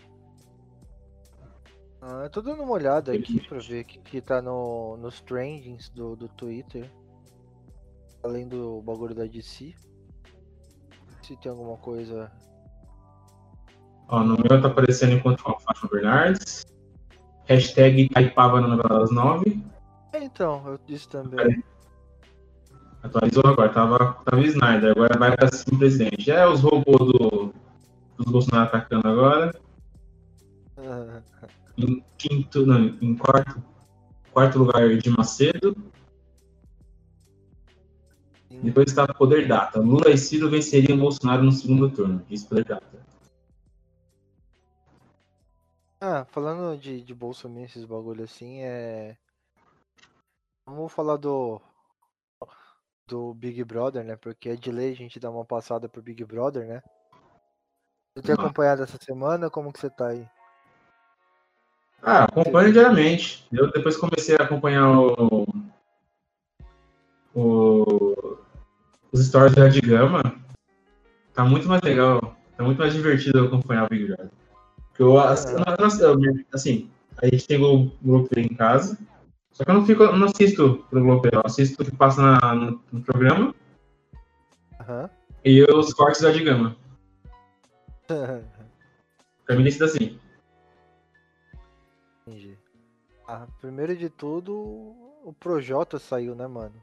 Ah, 2.02 2.22
eu 2.24 2.30
tô 2.30 2.42
dando 2.42 2.64
uma 2.64 2.72
olhada 2.72 3.12
aqui 3.12 3.46
pra 3.50 3.60
ver 3.60 3.82
o 3.82 3.86
que, 3.86 4.00
que 4.00 4.22
tá 4.22 4.42
no, 4.42 4.96
nos 4.96 5.20
trendings 5.20 5.90
do, 5.90 6.16
do 6.16 6.30
Twitter. 6.30 6.90
Além 8.24 8.48
do 8.48 8.82
bagulho 8.82 9.14
da 9.14 9.26
DC. 9.26 9.74
Se 11.22 11.36
tem 11.38 11.52
alguma 11.52 11.78
coisa. 11.78 12.32
Ó, 14.08 14.24
no 14.24 14.38
meu 14.38 14.62
tá 14.62 14.68
aparecendo 14.68 15.14
enquanto 15.14 15.44
com 15.44 15.52
a 15.52 15.60
Fátima 15.60 15.90
Bernardes. 15.92 16.66
Hashtag 17.46 18.10
Taipava 18.10 18.62
na 18.62 18.68
novela 18.68 19.00
das 19.02 19.12
nove. 19.12 19.62
É, 20.14 20.24
então, 20.24 20.64
eu 20.68 20.80
disse 20.88 21.08
também. 21.10 21.64
Atualizou 23.02 23.44
agora, 23.46 23.70
tava, 23.70 24.18
tava 24.24 24.42
Snyder, 24.42 24.92
agora 24.92 25.20
vai 25.20 25.36
pra 25.36 25.52
cima 25.52 25.80
presidente. 25.80 26.24
Já 26.24 26.40
é 26.42 26.48
os 26.48 26.62
robôs 26.62 27.12
do, 27.12 27.54
dos 28.18 28.32
Bolsonaro 28.32 28.68
atacando 28.68 29.08
agora. 29.08 29.54
Em 31.76 32.04
quinto, 32.20 32.68
não, 32.68 32.86
em 33.02 33.16
quarto, 33.16 33.64
quarto 34.32 34.60
lugar 34.60 34.96
de 34.96 35.10
Macedo. 35.10 35.76
Depois 38.64 38.88
está 38.88 39.06
Poder 39.14 39.48
Data. 39.48 39.80
Lula 39.80 40.10
e 40.10 40.18
Ciro 40.18 40.50
venceriam 40.50 40.98
Bolsonaro 40.98 41.44
no 41.44 41.52
segundo 41.52 41.90
turno. 41.92 42.26
Diz 42.30 42.46
Poder 42.46 42.64
Data. 42.64 43.04
Ah, 46.00 46.26
falando 46.26 46.78
de, 46.78 47.02
de 47.02 47.14
Bolsonaro, 47.14 47.66
esses 47.66 47.86
bagulho 47.86 48.24
assim, 48.24 48.62
é. 48.62 49.18
Vamos 50.66 50.92
falar 50.92 51.18
do. 51.18 51.62
Do 53.06 53.34
Big 53.34 53.62
Brother, 53.66 54.04
né? 54.04 54.16
Porque 54.16 54.50
é 54.50 54.56
de 54.56 54.72
lei 54.72 54.94
a 54.94 54.96
gente 54.96 55.20
dar 55.20 55.30
uma 55.30 55.44
passada 55.44 55.90
pro 55.90 56.02
Big 56.02 56.24
Brother, 56.24 56.66
né? 56.66 56.82
Você 58.16 58.24
tem 58.24 58.34
acompanhado 58.34 58.82
essa 58.82 58.98
semana? 58.98 59.50
Como 59.50 59.74
que 59.74 59.80
você 59.80 59.90
tá 59.90 60.08
aí? 60.08 60.26
Ah, 62.02 62.24
acompanho 62.24 62.72
diariamente. 62.72 63.46
Eu 63.52 63.70
depois 63.72 63.98
comecei 63.98 64.36
a 64.36 64.44
acompanhar 64.44 64.90
o, 64.90 65.46
o- 67.36 68.23
os 69.14 69.28
stories 69.28 69.54
da 69.54 69.70
Gama. 69.70 70.22
Tá 71.34 71.46
muito 71.46 71.68
mais 71.68 71.82
legal. 71.82 72.36
Tá 72.58 72.64
muito 72.64 72.80
mais 72.80 72.94
divertido 72.94 73.38
eu 73.40 73.46
acompanhar 73.46 73.86
o 73.86 73.90
Big 73.90 74.08
Brother. 74.08 74.32
Porque 74.90 75.04
eu, 75.04 75.18
assim, 75.20 75.54
assim, 76.52 76.92
a 77.22 77.28
gente 77.28 77.48
tem 77.48 77.64
o 77.64 77.92
Globoplay 78.02 78.46
em 78.46 78.56
casa. 78.56 78.98
Só 79.52 79.64
que 79.64 79.70
eu 79.70 79.76
não, 79.76 79.86
fico, 79.86 80.04
eu 80.04 80.18
não 80.18 80.28
assisto 80.28 80.84
pro 80.90 81.02
Globoplay, 81.02 81.32
eu 81.34 81.42
assisto 81.46 81.82
o 81.82 81.86
que 81.86 81.96
passa 81.96 82.22
na- 82.22 82.56
no, 82.56 82.82
no 82.92 83.02
programa 83.04 83.54
Aham. 84.82 85.10
e 85.46 85.64
os 85.64 85.94
cortes 85.94 86.22
da 86.22 86.32
Gama. 86.32 86.76
Pra 89.46 89.56
mim, 89.56 89.64
decide 89.64 89.84
assim. 89.84 90.20
Entendi. 92.26 92.58
Ah, 93.28 93.46
primeiro 93.60 93.96
de 93.96 94.10
tudo, 94.10 94.54
o 95.24 95.36
Projota 95.40 96.00
saiu, 96.00 96.34
né, 96.34 96.48
mano? 96.48 96.74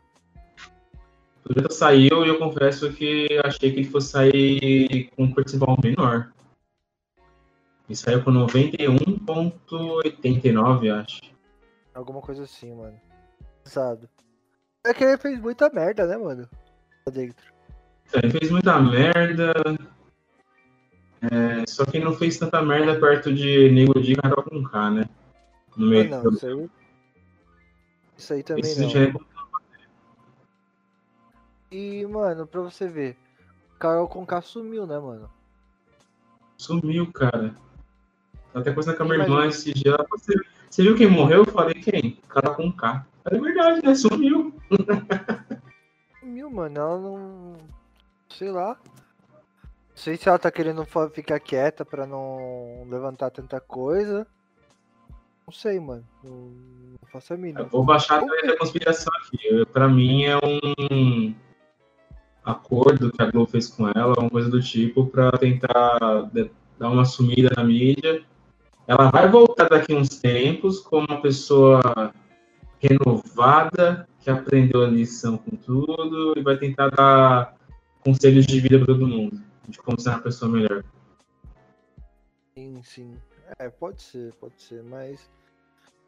O 1.49 1.55
Jota 1.55 1.73
saiu 1.75 2.25
e 2.25 2.29
eu 2.29 2.39
confesso 2.39 2.93
que 2.93 3.27
achei 3.45 3.73
que 3.73 3.81
ele 3.81 3.91
fosse 3.91 4.11
sair 4.11 5.11
com 5.17 5.25
um 5.25 5.33
percentual 5.33 5.77
menor. 5.83 6.31
Ele 7.89 7.97
saiu 7.97 8.23
com 8.23 8.31
91,89, 8.31 11.01
acho. 11.01 11.21
Alguma 11.95 12.21
coisa 12.21 12.43
assim, 12.45 12.73
mano. 12.75 13.01
Pesado. 13.65 14.09
É 14.85 14.95
que 14.95 15.03
ele 15.05 15.19
fez 15.19 15.41
muita 15.41 15.69
merda, 15.71 16.07
né, 16.07 16.17
mano? 16.17 16.49
Lá 17.07 17.13
dentro. 17.13 17.45
É, 18.13 18.19
Ele 18.19 18.31
fez 18.31 18.51
muita 18.51 18.79
merda. 18.81 19.53
É, 21.23 21.67
só 21.67 21.85
que 21.85 21.99
não 21.99 22.15
fez 22.15 22.39
tanta 22.39 22.63
merda 22.63 22.99
perto 22.99 23.31
de 23.33 23.71
Nego 23.71 24.01
de 24.01 24.15
Carol 24.17 24.43
com 24.43 24.63
K, 24.63 24.91
né? 24.91 25.05
No 25.77 25.87
Ah, 25.87 25.91
meio 25.91 26.11
não, 26.11 26.23
do 26.23 26.31
isso 26.35 26.47
aí. 26.47 26.71
Isso 28.17 28.33
aí 28.33 28.43
também 28.43 28.65
Esse 28.65 28.81
não. 28.81 28.89
já 28.89 29.01
E, 31.71 32.05
mano, 32.07 32.47
pra 32.47 32.61
você 32.61 32.89
ver, 32.89 33.17
Carol 33.79 34.09
Conká 34.09 34.41
sumiu, 34.43 34.87
né, 34.87 34.99
mano? 34.99 35.31
sumiu, 36.59 37.11
cara. 37.13 37.55
Até 38.55 38.73
coisa 38.73 38.93
com 38.95 39.03
a 39.05 39.07
minha 39.07 39.19
irmã 39.21 39.47
esse 39.47 39.73
dia. 39.73 39.97
Você, 40.11 40.35
você 40.69 40.83
viu 40.83 40.95
quem 40.97 41.09
morreu? 41.09 41.39
Eu 41.39 41.47
falei, 41.47 41.75
quem? 41.75 42.19
Carol 42.29 42.55
com 42.55 42.71
K. 42.73 43.07
É 43.25 43.39
verdade, 43.39 43.81
né? 43.87 43.95
Sumiu. 43.95 44.53
Sumiu, 46.21 46.51
mano. 46.51 46.77
Ela 46.79 46.99
não. 46.99 47.57
Sei 48.29 48.51
lá. 48.51 48.77
Não 49.65 49.97
sei 49.97 50.17
se 50.17 50.29
ela 50.29 50.39
tá 50.39 50.51
querendo 50.51 50.85
ficar 51.15 51.39
quieta 51.41 51.85
pra 51.85 52.07
não 52.07 52.87
levantar 52.91 53.31
tanta 53.31 53.61
coisa. 53.61 54.27
Não 55.47 55.53
sei, 55.55 55.81
mano. 55.81 56.05
Não, 56.23 56.33
não 56.33 57.09
faço 57.11 57.33
a 57.33 57.37
Eu 57.37 57.41
mínima. 57.41 57.65
vou 57.65 57.85
baixar 57.85 58.19
a 58.19 58.25
teoria 58.25 58.49
da 58.53 58.59
conspiração 58.59 59.13
aqui. 59.25 59.39
Eu- 59.47 59.67
Pra 59.67 59.89
mim 59.89 60.25
é 60.25 60.37
um 60.37 61.35
acordo 62.45 63.13
que 63.13 63.23
a 63.23 63.31
Globo 63.31 63.51
fez 63.51 63.69
com 63.69 63.89
ela, 63.89 64.19
uma 64.19 64.31
coisa 64.31 64.49
do 64.49 64.61
tipo, 64.61 65.07
pra 65.07 65.31
tentar 65.33 65.99
dar 66.79 66.91
uma 66.91 67.05
sumida 67.05 67.51
na 67.57 67.65
mídia. 67.65 68.23
Ela 68.87 69.11
vai 69.11 69.29
voltar 69.29 69.69
daqui 69.69 69.95
uns 69.95 70.09
tempos 70.09 70.81
como 70.81 71.07
uma 71.09 71.21
pessoa 71.21 72.13
renovada, 72.79 74.09
que 74.21 74.31
aprendeu 74.31 74.85
a 74.85 74.89
lição 74.89 75.37
com 75.37 75.57
tudo 75.57 76.35
e 76.37 76.43
vai 76.43 76.57
tentar 76.57 76.89
dar 76.89 77.55
conselhos 78.01 78.47
de 78.47 78.59
vida 78.61 78.79
pra 78.79 78.87
todo 78.87 79.07
mundo, 79.07 79.41
de 79.69 79.79
como 79.79 80.01
ser 80.01 80.09
uma 80.11 80.21
pessoa 80.21 80.51
melhor. 80.51 80.83
Sim, 82.57 82.83
sim. 82.83 83.17
É, 83.59 83.69
pode 83.69 84.03
ser, 84.03 84.33
pode 84.35 84.61
ser, 84.63 84.83
mas. 84.83 85.31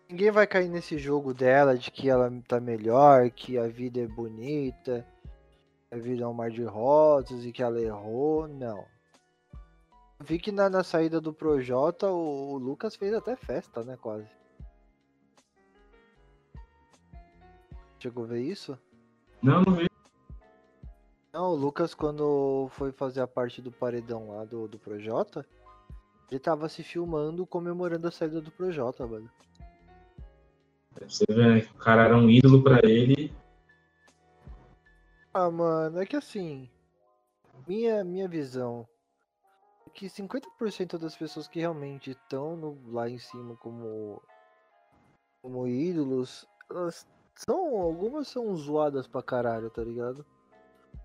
Ninguém 0.08 0.30
vai 0.30 0.46
cair 0.46 0.68
nesse 0.68 0.98
jogo 0.98 1.32
dela 1.32 1.76
de 1.76 1.90
que 1.90 2.08
ela 2.08 2.30
tá 2.46 2.60
melhor, 2.60 3.30
que 3.30 3.56
a 3.56 3.66
vida 3.66 4.00
é 4.00 4.06
bonita, 4.06 5.06
vida 5.98 6.24
é 6.24 6.26
um 6.26 6.32
mar 6.32 6.50
de 6.50 6.64
rosas 6.64 7.44
e 7.44 7.52
que 7.52 7.62
ela 7.62 7.80
errou. 7.80 8.48
Não. 8.48 8.84
Vi 10.20 10.38
que 10.38 10.52
na, 10.52 10.70
na 10.70 10.84
saída 10.84 11.20
do 11.20 11.32
Projota 11.32 12.08
o, 12.08 12.52
o 12.52 12.58
Lucas 12.58 12.96
fez 12.96 13.12
até 13.12 13.36
festa, 13.36 13.82
né? 13.82 13.96
Quase. 14.00 14.28
Chegou 17.98 18.24
a 18.24 18.28
ver 18.28 18.42
isso? 18.42 18.78
Não, 19.42 19.62
não 19.62 19.74
vi. 19.74 19.86
Não, 21.32 21.50
o 21.50 21.54
Lucas, 21.54 21.94
quando 21.94 22.68
foi 22.72 22.92
fazer 22.92 23.20
a 23.20 23.26
parte 23.26 23.62
do 23.62 23.72
paredão 23.72 24.30
lá 24.30 24.44
do, 24.44 24.68
do 24.68 24.78
Projota, 24.78 25.46
ele 26.30 26.38
tava 26.38 26.68
se 26.68 26.82
filmando 26.82 27.46
comemorando 27.46 28.08
a 28.08 28.10
saída 28.10 28.40
do 28.40 28.50
Projota, 28.50 29.06
mano. 29.06 29.30
Você 31.00 31.24
vê 31.28 31.46
né, 31.46 31.68
o 31.74 31.78
cara 31.78 32.04
era 32.04 32.16
um 32.16 32.28
ídolo 32.28 32.62
pra 32.62 32.80
ele. 32.84 33.32
Ah, 35.34 35.50
mano, 35.50 36.00
é 36.00 36.06
que 36.06 36.16
assim, 36.16 36.68
minha, 37.66 38.04
minha 38.04 38.28
visão 38.28 38.86
é 39.86 39.90
que 39.90 40.06
50% 40.06 40.98
das 40.98 41.16
pessoas 41.16 41.48
que 41.48 41.60
realmente 41.60 42.10
estão 42.10 42.78
lá 42.86 43.08
em 43.08 43.18
cima 43.18 43.56
como, 43.56 44.22
como 45.40 45.66
ídolos, 45.66 46.46
elas 46.70 47.06
são, 47.34 47.80
algumas 47.80 48.28
são 48.28 48.54
zoadas 48.56 49.08
pra 49.08 49.22
caralho, 49.22 49.70
tá 49.70 49.82
ligado? 49.82 50.24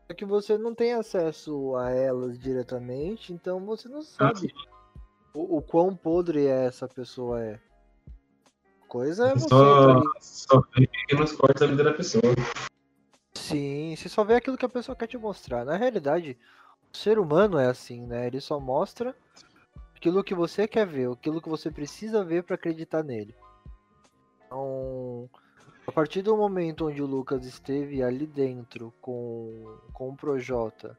É 0.10 0.14
que 0.14 0.26
você 0.26 0.58
não 0.58 0.76
tem 0.76 0.94
acesso 0.94 1.76
a 1.76 1.90
elas 1.92 2.38
diretamente, 2.38 3.32
então 3.32 3.66
você 3.66 3.88
não 3.88 4.02
sabe 4.02 4.54
o, 5.34 5.58
o 5.58 5.62
quão 5.62 5.96
podre 5.96 6.48
é 6.48 6.66
essa 6.66 6.88
pessoa 6.88 7.42
é. 7.42 7.60
Coisa 8.88 9.30
é 9.30 9.34
você, 9.34 9.50
tá 9.50 9.56
Só, 9.56 9.88
ligado? 9.88 10.04
só 10.20 10.62
vê 10.76 10.88
pequenos 10.88 11.32
cortes 11.34 11.62
da 11.62 11.68
vida 11.68 11.84
da 11.84 11.94
pessoa. 11.94 12.24
Sim, 13.48 13.96
você 13.96 14.10
só 14.10 14.26
vê 14.26 14.36
aquilo 14.36 14.58
que 14.58 14.66
a 14.66 14.70
pessoa 14.70 14.94
quer 14.94 15.08
te 15.08 15.18
mostrar. 15.18 15.64
Na 15.64 15.78
realidade, 15.78 16.38
o 16.94 16.98
ser 16.98 17.18
humano 17.18 17.58
é 17.58 17.68
assim, 17.68 18.06
né? 18.06 18.28
Ele 18.28 18.42
só 18.42 18.60
mostra 18.60 19.16
aquilo 19.96 20.22
que 20.22 20.36
você 20.36 20.68
quer 20.68 20.86
ver, 20.86 21.10
aquilo 21.10 21.42
que 21.42 21.48
você 21.48 21.72
precisa 21.72 22.26
ver 22.26 22.44
pra 22.44 22.56
acreditar 22.56 23.04
nele. 23.04 23.34
Então, 24.46 25.30
a 25.88 25.92
partir 25.94 26.22
do 26.22 26.36
momento 26.36 26.88
onde 26.88 27.02
o 27.02 27.06
Lucas 27.06 27.46
esteve 27.46 28.04
ali 28.04 28.28
dentro 28.28 28.94
com, 29.00 29.78
com 29.94 30.10
o 30.10 30.16
Projota, 30.18 30.98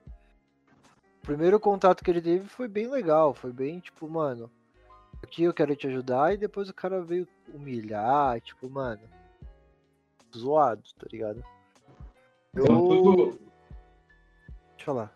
o 1.23 1.26
primeiro 1.26 1.61
contato 1.61 2.02
que 2.02 2.11
ele 2.11 2.23
teve 2.23 2.49
foi 2.49 2.67
bem 2.67 2.88
legal, 2.88 3.35
foi 3.35 3.52
bem 3.52 3.78
tipo, 3.78 4.09
mano, 4.09 4.50
aqui 5.23 5.43
eu 5.43 5.52
quero 5.52 5.76
te 5.76 5.87
ajudar, 5.87 6.33
e 6.33 6.38
depois 6.38 6.71
o 6.71 6.75
cara 6.75 7.02
veio 7.02 7.28
humilhar, 7.52 8.40
tipo, 8.40 8.71
mano, 8.71 9.02
zoado, 10.35 10.83
tá 10.99 11.07
ligado? 11.12 11.45
Eu. 12.59 12.65
Então, 12.65 12.88
tudo. 12.88 13.25
Deixa 13.27 13.41
eu 14.81 14.85
falar. 14.85 15.12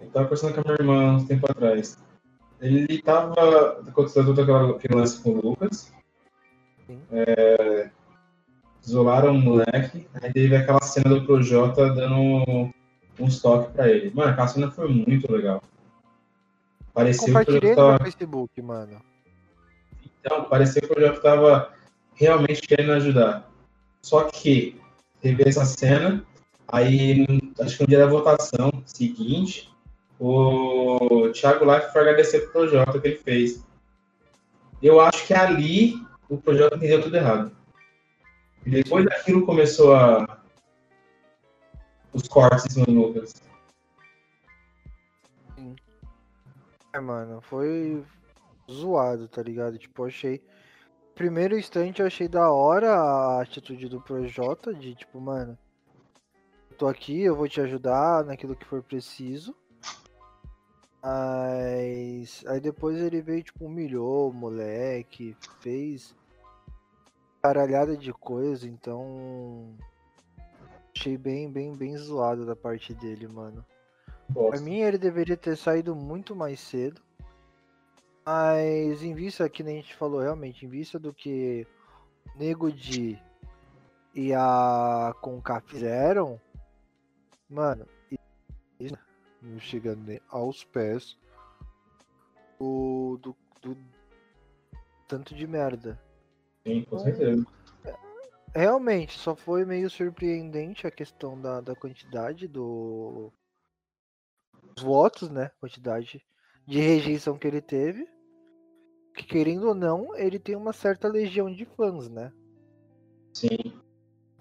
Eu 0.00 0.10
tava 0.10 0.24
conversando 0.26 0.54
com 0.54 0.60
a 0.60 0.64
minha 0.64 0.76
irmã 0.80 1.14
uns 1.16 1.24
tempo 1.24 1.46
atrás. 1.50 1.98
Ele 2.60 3.00
tava. 3.02 3.80
Aconteceu 3.88 4.24
todo 4.24 4.40
aquela- 4.40 4.70
aquele 4.76 4.94
lance 4.94 5.22
com 5.22 5.30
o 5.30 5.40
Lucas. 5.40 5.92
É, 7.12 7.90
isolaram 8.84 9.32
o 9.34 9.40
moleque. 9.40 10.06
Aí 10.20 10.32
teve 10.32 10.56
aquela 10.56 10.80
cena 10.82 11.10
do 11.10 11.24
Projota 11.24 11.92
dando 11.94 12.70
uns 13.18 13.40
toques 13.40 13.70
pra 13.72 13.88
ele. 13.88 14.10
Mano, 14.14 14.32
aquela 14.32 14.48
cena 14.48 14.70
foi 14.70 14.88
muito 14.88 15.30
legal. 15.30 15.62
Parecia 16.92 17.24
que 17.24 17.30
o 17.30 17.44
projeto 17.44 17.64
no 17.68 17.76
tava, 17.76 18.04
Facebook, 18.04 18.62
mano. 18.62 19.00
então, 20.18 20.44
parecia 20.44 20.80
que 20.82 20.86
o 20.86 20.94
projeto 20.94 21.22
tava 21.22 21.72
realmente 22.14 22.62
querendo 22.62 22.92
ajudar. 22.92 23.48
Só 24.02 24.24
que 24.24 24.79
teve 25.20 25.48
essa 25.48 25.64
cena, 25.64 26.24
aí 26.68 27.26
acho 27.60 27.76
que 27.76 27.82
no 27.82 27.88
dia 27.88 27.98
da 27.98 28.06
votação 28.06 28.70
seguinte, 28.86 29.70
o 30.18 31.30
Thiago 31.32 31.64
Life 31.64 31.92
foi 31.92 32.00
agradecer 32.02 32.40
pro 32.40 32.52
Projota 32.52 33.00
que 33.00 33.08
ele 33.08 33.16
fez. 33.16 33.64
Eu 34.82 35.00
acho 35.00 35.26
que 35.26 35.34
ali 35.34 35.94
o 36.28 36.38
Projota 36.38 36.76
entendeu 36.76 37.02
tudo 37.02 37.16
errado. 37.16 37.52
E 38.64 38.70
depois 38.70 39.04
daquilo 39.04 39.46
começou 39.46 39.94
a. 39.94 40.40
os 42.12 42.28
cortes 42.28 42.74
do 42.74 42.90
Lucas. 42.90 43.34
É, 46.92 47.00
mano, 47.00 47.40
foi 47.40 48.02
zoado, 48.70 49.28
tá 49.28 49.42
ligado? 49.42 49.78
Tipo, 49.78 50.04
achei. 50.04 50.42
Primeiro 51.20 51.58
instante 51.58 52.00
eu 52.00 52.06
achei 52.06 52.26
da 52.26 52.50
hora 52.50 52.94
a 52.94 53.42
atitude 53.42 53.90
do 53.90 54.00
Projota 54.00 54.72
de 54.72 54.94
tipo, 54.94 55.20
mano, 55.20 55.58
tô 56.78 56.86
aqui, 56.86 57.20
eu 57.20 57.36
vou 57.36 57.46
te 57.46 57.60
ajudar 57.60 58.24
naquilo 58.24 58.56
que 58.56 58.64
for 58.64 58.82
preciso. 58.82 59.54
Mas 61.02 62.42
aí 62.46 62.58
depois 62.58 62.96
ele 62.96 63.20
veio, 63.20 63.42
tipo, 63.42 63.66
humilhou 63.66 64.30
o 64.30 64.32
moleque, 64.32 65.36
fez 65.60 66.16
caralhada 67.42 67.98
de 67.98 68.14
coisa, 68.14 68.66
então 68.66 69.76
achei 70.96 71.18
bem, 71.18 71.52
bem, 71.52 71.76
bem 71.76 71.98
zoado 71.98 72.46
da 72.46 72.56
parte 72.56 72.94
dele, 72.94 73.28
mano. 73.28 73.62
Pra 74.06 74.42
Bosta. 74.42 74.64
mim, 74.64 74.78
ele 74.78 74.96
deveria 74.96 75.36
ter 75.36 75.54
saído 75.54 75.94
muito 75.94 76.34
mais 76.34 76.60
cedo. 76.60 77.02
Mas 78.32 79.02
em 79.02 79.12
vista, 79.12 79.50
que 79.50 79.60
nem 79.60 79.78
a 79.78 79.82
gente 79.82 79.96
falou, 79.96 80.20
realmente, 80.20 80.64
em 80.64 80.68
vista 80.68 81.00
do 81.00 81.12
que 81.12 81.66
Nego 82.36 82.70
Di 82.70 83.20
e 84.14 84.32
a 84.32 85.12
Conca 85.20 85.60
fizeram, 85.60 86.40
mano, 87.48 87.88
isso 88.78 88.96
não 89.42 89.58
chega 89.58 89.96
nem 89.96 90.20
aos 90.28 90.62
pés 90.62 91.18
do, 92.60 93.18
do, 93.20 93.36
do 93.62 93.76
tanto 95.08 95.34
de 95.34 95.44
merda. 95.44 96.00
Sim, 96.64 96.84
com 96.84 97.00
certeza. 97.00 97.44
Realmente, 98.54 99.18
só 99.18 99.34
foi 99.34 99.64
meio 99.64 99.90
surpreendente 99.90 100.86
a 100.86 100.90
questão 100.92 101.40
da, 101.40 101.60
da 101.60 101.74
quantidade 101.74 102.46
do, 102.46 103.32
dos 104.62 104.84
votos, 104.84 105.28
né? 105.28 105.50
Quantidade 105.60 106.24
de 106.64 106.78
rejeição 106.78 107.36
que 107.36 107.48
ele 107.48 107.60
teve. 107.60 108.08
Que 109.14 109.24
querendo 109.24 109.68
ou 109.68 109.74
não, 109.74 110.16
ele 110.16 110.38
tem 110.38 110.56
uma 110.56 110.72
certa 110.72 111.08
legião 111.08 111.52
de 111.52 111.64
fãs, 111.64 112.08
né? 112.08 112.32
Sim. 113.32 113.72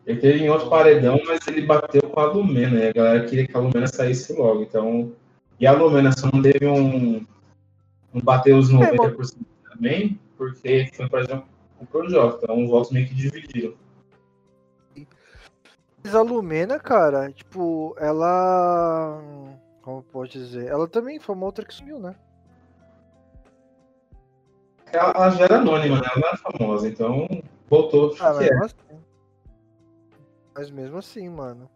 Ele 0.05 0.19
teve 0.19 0.43
em 0.43 0.49
outro 0.49 0.69
paredão, 0.69 1.19
mas 1.25 1.47
ele 1.47 1.65
bateu 1.65 2.01
com 2.01 2.19
a 2.19 2.25
Lumena, 2.25 2.79
e 2.79 2.88
a 2.88 2.93
galera 2.93 3.25
queria 3.25 3.45
que 3.45 3.55
a 3.55 3.59
Lumena 3.59 3.88
saísse 3.88 4.33
logo. 4.33 4.63
Então. 4.63 5.13
E 5.59 5.67
a 5.67 5.71
Lumena 5.71 6.11
só 6.11 6.29
não 6.31 6.41
teve 6.41 6.65
um. 6.65 7.25
Não 8.13 8.21
bateu 8.21 8.57
os 8.57 8.71
90% 8.71 9.38
também, 9.71 10.19
porque 10.35 10.89
foi, 10.93 11.07
por 11.07 11.19
exemplo, 11.19 11.45
o 11.79 11.85
Projota. 11.85 12.39
Então 12.43 12.63
os 12.63 12.69
votos 12.69 12.91
meio 12.91 13.07
que 13.07 13.13
dividiram. 13.13 13.74
Mas 16.03 16.15
a 16.15 16.22
Lumena, 16.22 16.79
cara, 16.79 17.31
tipo, 17.31 17.96
ela. 18.00 19.22
Como 19.81 20.01
pode 20.01 20.31
dizer? 20.31 20.67
Ela 20.67 20.87
também 20.87 21.20
foi 21.20 21.35
uma 21.35 21.46
outra 21.46 21.65
que 21.65 21.74
sumiu, 21.74 22.00
né? 22.00 22.15
Ela, 24.91 25.11
ela 25.11 25.29
já 25.31 25.45
era 25.45 25.57
anônima, 25.57 25.97
né? 25.97 26.07
Ela 26.11 26.21
não 26.21 26.27
era 26.27 26.37
famosa, 26.37 26.87
então 26.87 27.27
voltou. 27.69 28.15
Ah, 28.19 28.33
que 28.37 28.43
é. 28.45 28.49
mesmo 28.49 28.65
assim. 28.65 28.99
Mas 30.55 30.71
mesmo 30.71 30.97
assim, 30.97 31.29
mano. 31.29 31.69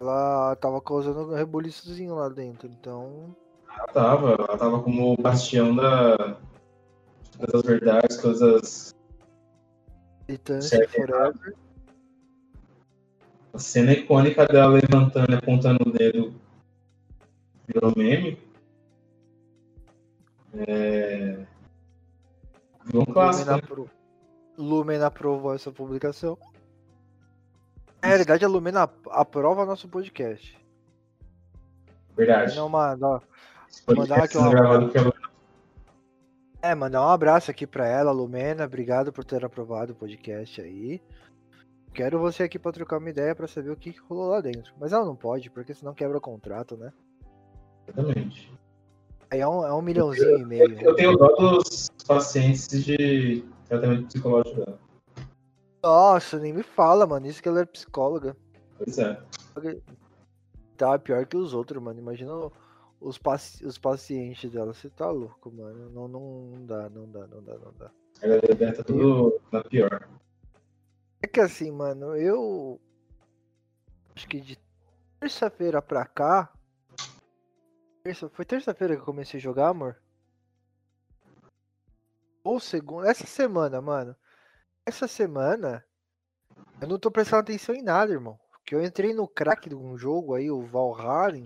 Ela 0.00 0.54
tava 0.56 0.80
causando 0.80 1.32
um 1.32 1.34
rebuliçozinho 1.34 2.14
lá 2.14 2.28
dentro, 2.28 2.68
então. 2.68 3.34
Ela 3.68 3.86
tava, 3.88 4.30
ela 4.30 4.56
tava 4.56 4.82
como 4.82 5.12
o 5.12 5.20
bastião 5.20 5.74
da. 5.74 6.36
Todas 7.36 7.54
as 7.54 7.62
verdades, 7.62 8.16
todas 8.16 8.42
as. 8.42 8.94
Certo, 10.60 10.90
forever. 10.92 11.54
A 13.52 13.58
cena 13.58 13.92
icônica 13.92 14.46
dela 14.46 14.74
levantando 14.74 15.32
e 15.32 15.34
apontando 15.34 15.88
o 15.88 15.92
dedo 15.92 16.34
virou 17.66 17.92
meme. 17.96 18.38
É... 20.54 21.46
Um 22.94 23.04
clássico. 23.04 23.48
Lumen, 23.50 23.62
apro... 23.64 23.90
Lumen 24.56 25.02
aprovou 25.02 25.54
essa 25.54 25.70
publicação. 25.70 26.36
Na 28.02 28.08
realidade, 28.08 28.44
a 28.44 28.48
Lumen 28.48 28.76
ap- 28.76 29.08
aprova 29.10 29.66
nosso 29.66 29.88
podcast. 29.88 30.56
Verdade. 32.16 32.56
Não, 32.56 32.68
podcast 33.84 34.08
mandar 34.08 34.24
aqui 34.24 34.32
sendo 34.34 34.48
uma- 34.50 35.12
É, 36.62 36.74
mandar 36.74 37.02
um 37.06 37.10
abraço 37.10 37.50
aqui 37.50 37.66
pra 37.66 37.86
ela, 37.86 38.10
Lumena. 38.10 38.64
Obrigado 38.64 39.12
por 39.12 39.24
ter 39.24 39.44
aprovado 39.44 39.92
o 39.92 39.96
podcast 39.96 40.60
aí. 40.60 41.00
Quero 41.94 42.18
você 42.18 42.44
aqui 42.44 42.58
pra 42.58 42.72
trocar 42.72 42.98
uma 42.98 43.10
ideia 43.10 43.34
pra 43.34 43.46
saber 43.48 43.70
o 43.70 43.76
que 43.76 43.92
que 43.92 44.00
rolou 44.00 44.28
lá 44.30 44.40
dentro. 44.40 44.72
Mas 44.78 44.92
ela 44.92 45.04
não 45.04 45.16
pode, 45.16 45.50
porque 45.50 45.74
senão 45.74 45.94
quebra 45.94 46.18
o 46.18 46.20
contrato, 46.20 46.76
né? 46.76 46.92
Exatamente. 47.88 48.52
Aí 49.30 49.40
é 49.40 49.46
um, 49.48 49.64
é 49.64 49.72
um 49.74 49.82
milhãozinho 49.82 50.38
e 50.38 50.44
meio. 50.44 50.68
né? 50.68 50.80
Eu 50.82 50.94
tenho 50.94 51.16
dó 51.16 51.28
dos 51.36 51.90
pacientes 52.06 52.68
de 52.84 53.44
tratamento 53.66 54.06
psicológico 54.06 54.56
dela. 54.64 54.78
Nossa, 55.82 56.38
nem 56.38 56.52
me 56.52 56.62
fala, 56.62 57.06
mano. 57.06 57.26
Isso 57.26 57.42
que 57.42 57.48
ela 57.48 57.60
é 57.60 57.64
psicóloga. 57.66 58.36
Pois 58.78 58.98
é. 58.98 59.20
Tá 60.76 60.98
pior 60.98 61.26
que 61.26 61.36
os 61.36 61.52
outros, 61.52 61.82
mano. 61.82 61.98
Imagina 62.00 62.32
os, 63.00 63.18
paci- 63.18 63.64
os 63.66 63.76
pacientes 63.76 64.50
dela. 64.50 64.72
Você 64.72 64.88
tá 64.88 65.10
louco, 65.10 65.50
mano. 65.52 65.90
Não, 65.90 66.08
não, 66.08 66.20
não 66.52 66.66
dá, 66.66 66.88
não 66.88 67.08
dá, 67.10 67.26
não 67.26 67.42
dá, 67.42 67.54
não 67.58 67.72
dá. 67.78 67.90
Ela 68.22 68.72
tá 68.72 68.82
tudo 68.82 69.40
na 69.52 69.62
pior. 69.62 70.08
É 71.22 71.26
que 71.26 71.40
assim, 71.40 71.70
mano, 71.70 72.16
eu. 72.16 72.80
Acho 74.16 74.26
que 74.26 74.40
de 74.40 74.58
terça-feira 75.20 75.82
pra 75.82 76.04
cá. 76.06 76.50
Terça- 78.08 78.28
Foi 78.30 78.44
terça-feira 78.44 78.94
que 78.94 79.02
eu 79.02 79.06
comecei 79.06 79.38
a 79.38 79.42
jogar, 79.42 79.68
amor? 79.68 80.00
Ou 82.42 82.58
segunda. 82.58 83.10
Essa 83.10 83.26
semana, 83.26 83.80
mano. 83.82 84.16
Essa 84.86 85.06
semana. 85.06 85.84
Eu 86.80 86.88
não 86.88 86.98
tô 86.98 87.10
prestando 87.10 87.42
atenção 87.42 87.74
em 87.74 87.82
nada, 87.82 88.12
irmão. 88.12 88.38
Porque 88.52 88.74
eu 88.74 88.82
entrei 88.82 89.12
no 89.12 89.28
crack 89.28 89.68
de 89.68 89.74
um 89.74 89.96
jogo 89.98 90.34
aí, 90.34 90.50
o 90.50 90.62
Valheim. 90.62 91.44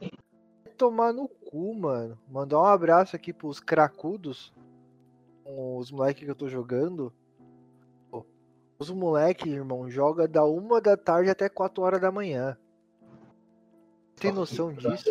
Vai 0.00 0.74
Tomar 0.76 1.12
no 1.12 1.28
cu, 1.28 1.74
mano. 1.74 2.18
Mandar 2.28 2.60
um 2.60 2.66
abraço 2.66 3.16
aqui 3.16 3.32
pros 3.32 3.58
cracudos. 3.58 4.52
Os 5.44 5.90
moleques 5.90 6.24
que 6.24 6.30
eu 6.30 6.36
tô 6.36 6.48
jogando. 6.48 7.12
Os 8.78 8.90
moleque, 8.90 9.48
irmão, 9.48 9.88
joga 9.88 10.26
da 10.26 10.44
uma 10.44 10.80
da 10.80 10.96
tarde 10.96 11.30
até 11.30 11.48
4 11.48 11.82
horas 11.82 12.00
da 12.00 12.10
manhã. 12.10 12.56
Tem 14.16 14.32
noção 14.32 14.72
disso? 14.72 15.10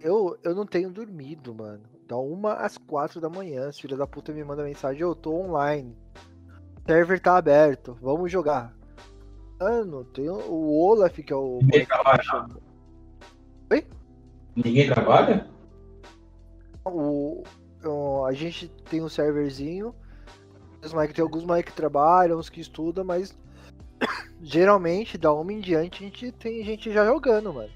Eu, 0.00 0.38
eu 0.42 0.54
não 0.54 0.66
tenho 0.66 0.90
dormido, 0.90 1.54
mano. 1.54 1.82
Da 2.06 2.16
uma 2.16 2.54
às 2.54 2.78
quatro 2.78 3.20
da 3.20 3.28
manhã, 3.28 3.68
os 3.68 3.78
filhos 3.80 3.98
da 3.98 4.06
puta 4.06 4.32
me 4.32 4.44
mandam 4.44 4.64
mensagem, 4.64 5.02
eu 5.02 5.14
tô 5.14 5.34
online. 5.34 5.96
O 6.76 6.86
server 6.86 7.20
tá 7.20 7.36
aberto, 7.36 7.96
vamos 8.00 8.30
jogar. 8.30 8.76
Mano, 9.58 10.04
tem 10.04 10.28
o- 10.28 10.78
Olaf, 10.78 11.16
que 11.18 11.32
é 11.32 11.36
o. 11.36 11.58
Ninguém 11.62 11.86
trabalha. 11.86 12.22
chama- 12.22 12.60
Ninguém 14.54 14.86
trabalha? 14.86 15.46
O, 16.84 17.42
o- 17.84 18.24
a 18.24 18.32
gente 18.32 18.68
tem 18.88 19.02
um 19.02 19.08
serverzinho. 19.08 19.94
Os 20.82 20.92
tem 21.12 21.22
alguns 21.22 21.44
moleques 21.44 21.72
que 21.72 21.76
trabalham, 21.76 22.38
uns 22.38 22.48
que 22.48 22.60
estudam, 22.60 23.04
mas 23.04 23.36
geralmente 24.40 25.18
da 25.18 25.32
uma 25.32 25.52
em 25.52 25.60
diante 25.60 26.04
a 26.04 26.06
gente 26.06 26.32
tem 26.32 26.62
gente 26.64 26.92
já 26.92 27.04
jogando, 27.04 27.52
mano. 27.52 27.70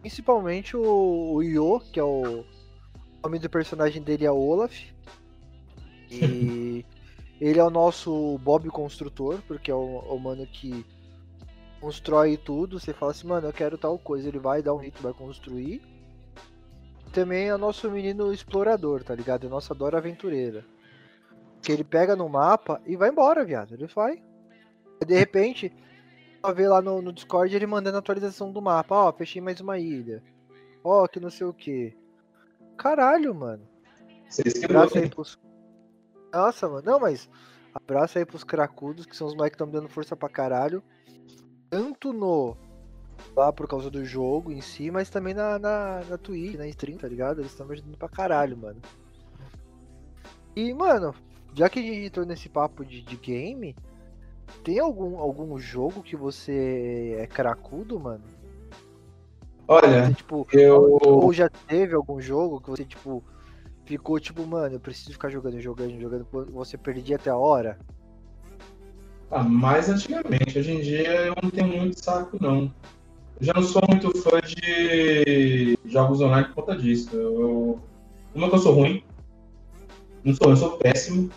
Principalmente 0.00 0.76
o, 0.76 1.34
o 1.34 1.42
Yo, 1.42 1.80
que 1.92 2.00
é 2.00 2.04
o, 2.04 2.40
o 2.40 2.46
nome 3.22 3.38
do 3.38 3.50
personagem 3.50 4.02
dele 4.02 4.24
é 4.24 4.30
Olaf. 4.30 4.74
E 6.10 6.84
ele 7.40 7.58
é 7.58 7.64
o 7.64 7.70
nosso 7.70 8.38
Bob 8.38 8.68
construtor, 8.70 9.40
porque 9.46 9.70
é 9.70 9.74
o, 9.74 9.98
o 9.98 10.18
mano 10.18 10.46
que 10.46 10.84
constrói 11.80 12.36
tudo. 12.36 12.80
Você 12.80 12.92
fala 12.92 13.12
assim, 13.12 13.26
mano, 13.26 13.48
eu 13.48 13.52
quero 13.52 13.76
tal 13.76 13.98
coisa, 13.98 14.28
ele 14.28 14.38
vai 14.38 14.62
dar 14.62 14.74
um 14.74 14.80
jeito, 14.80 15.02
vai 15.02 15.12
construir. 15.12 15.82
Também 17.12 17.48
é 17.48 17.54
o 17.54 17.58
nosso 17.58 17.90
menino 17.90 18.32
explorador, 18.32 19.04
tá 19.04 19.14
ligado? 19.14 19.46
É 19.46 19.48
nossa 19.48 19.74
Dora 19.74 19.98
aventureira. 19.98 20.64
Que 21.62 21.70
ele 21.70 21.84
pega 21.84 22.16
no 22.16 22.28
mapa 22.28 22.80
e 22.86 22.96
vai 22.96 23.10
embora, 23.10 23.44
viado. 23.44 23.74
Ele 23.74 23.86
vai. 23.86 24.22
De 25.06 25.16
repente, 25.16 25.72
só 26.44 26.52
vê 26.52 26.68
lá 26.68 26.82
no, 26.82 27.00
no 27.00 27.10
Discord 27.10 27.56
ele 27.56 27.66
mandando 27.66 27.96
atualização 27.96 28.52
do 28.52 28.60
mapa. 28.60 28.94
Ó, 28.94 29.12
fechei 29.12 29.40
mais 29.40 29.60
uma 29.60 29.78
ilha. 29.78 30.22
ó, 30.82 31.06
que 31.08 31.18
não 31.18 31.30
sei 31.30 31.46
o 31.46 31.54
que. 31.54 31.96
Caralho, 32.76 33.34
mano. 33.34 33.66
Vocês 34.28 34.52
quebrou, 34.52 34.82
Abraço 34.82 34.98
aí 34.98 35.08
pros. 35.08 35.38
Nossa, 36.30 36.68
mano. 36.68 36.82
Não, 36.84 37.00
mas. 37.00 37.30
Abraço 37.72 38.18
aí 38.18 38.26
pros 38.26 38.44
cracudos, 38.44 39.06
que 39.06 39.16
são 39.16 39.26
os 39.26 39.34
moleques 39.34 39.56
que 39.56 39.64
estão 39.64 39.70
dando 39.70 39.88
força 39.88 40.14
pra 40.14 40.28
caralho. 40.28 40.82
Tanto 41.70 42.12
no. 42.12 42.54
Lá 43.34 43.50
por 43.50 43.66
causa 43.66 43.90
do 43.90 44.04
jogo 44.04 44.52
em 44.52 44.60
si, 44.60 44.90
mas 44.90 45.08
também 45.08 45.32
na, 45.32 45.58
na, 45.58 46.04
na 46.04 46.18
Twitch, 46.18 46.56
na 46.56 46.66
stream, 46.68 46.98
tá 46.98 47.08
ligado? 47.08 47.40
Eles 47.40 47.52
estão 47.52 47.66
me 47.66 47.72
ajudando 47.72 47.96
pra 47.96 48.08
caralho, 48.08 48.56
mano. 48.56 48.82
E, 50.54 50.74
mano, 50.74 51.14
já 51.54 51.70
que 51.70 51.78
a 51.78 51.82
gente 51.82 52.06
entrou 52.06 52.26
nesse 52.26 52.48
papo 52.48 52.84
de, 52.84 53.00
de 53.00 53.16
game, 53.16 53.74
tem 54.62 54.78
algum, 54.78 55.18
algum 55.18 55.58
jogo 55.58 56.02
que 56.02 56.16
você 56.16 57.16
é 57.18 57.26
cracudo, 57.26 57.98
mano? 57.98 58.24
Olha, 59.66 60.06
Você, 60.06 60.14
tipo, 60.14 60.46
eu. 60.52 60.98
ou 61.00 61.32
já 61.32 61.48
teve 61.48 61.94
algum 61.94 62.20
jogo 62.20 62.60
que 62.60 62.70
você, 62.70 62.84
tipo, 62.84 63.24
ficou 63.84 64.20
tipo, 64.20 64.46
mano, 64.46 64.76
eu 64.76 64.80
preciso 64.80 65.12
ficar 65.12 65.30
jogando, 65.30 65.60
jogando, 65.60 65.98
jogando, 65.98 66.26
você 66.52 66.76
perdia 66.76 67.16
até 67.16 67.30
a 67.30 67.36
hora? 67.36 67.78
Ah, 69.30 69.42
mais 69.42 69.88
antigamente. 69.88 70.58
Hoje 70.58 70.72
em 70.72 70.80
dia 70.80 71.26
eu 71.26 71.34
não 71.42 71.50
tenho 71.50 71.68
muito 71.68 72.02
saco, 72.02 72.36
não. 72.40 72.72
Eu 73.40 73.46
já 73.46 73.52
não 73.54 73.62
sou 73.62 73.82
muito 73.88 74.16
fã 74.18 74.40
de 74.40 75.76
jogos 75.86 76.20
online 76.20 76.48
por 76.48 76.56
conta 76.56 76.76
disso. 76.76 77.16
Eu... 77.16 77.80
Uma 78.34 78.48
que 78.48 78.54
eu 78.56 78.60
sou 78.60 78.74
ruim. 78.74 79.02
Não 80.22 80.34
sou, 80.34 80.50
eu 80.50 80.56
sou 80.56 80.76
péssimo. 80.76 81.30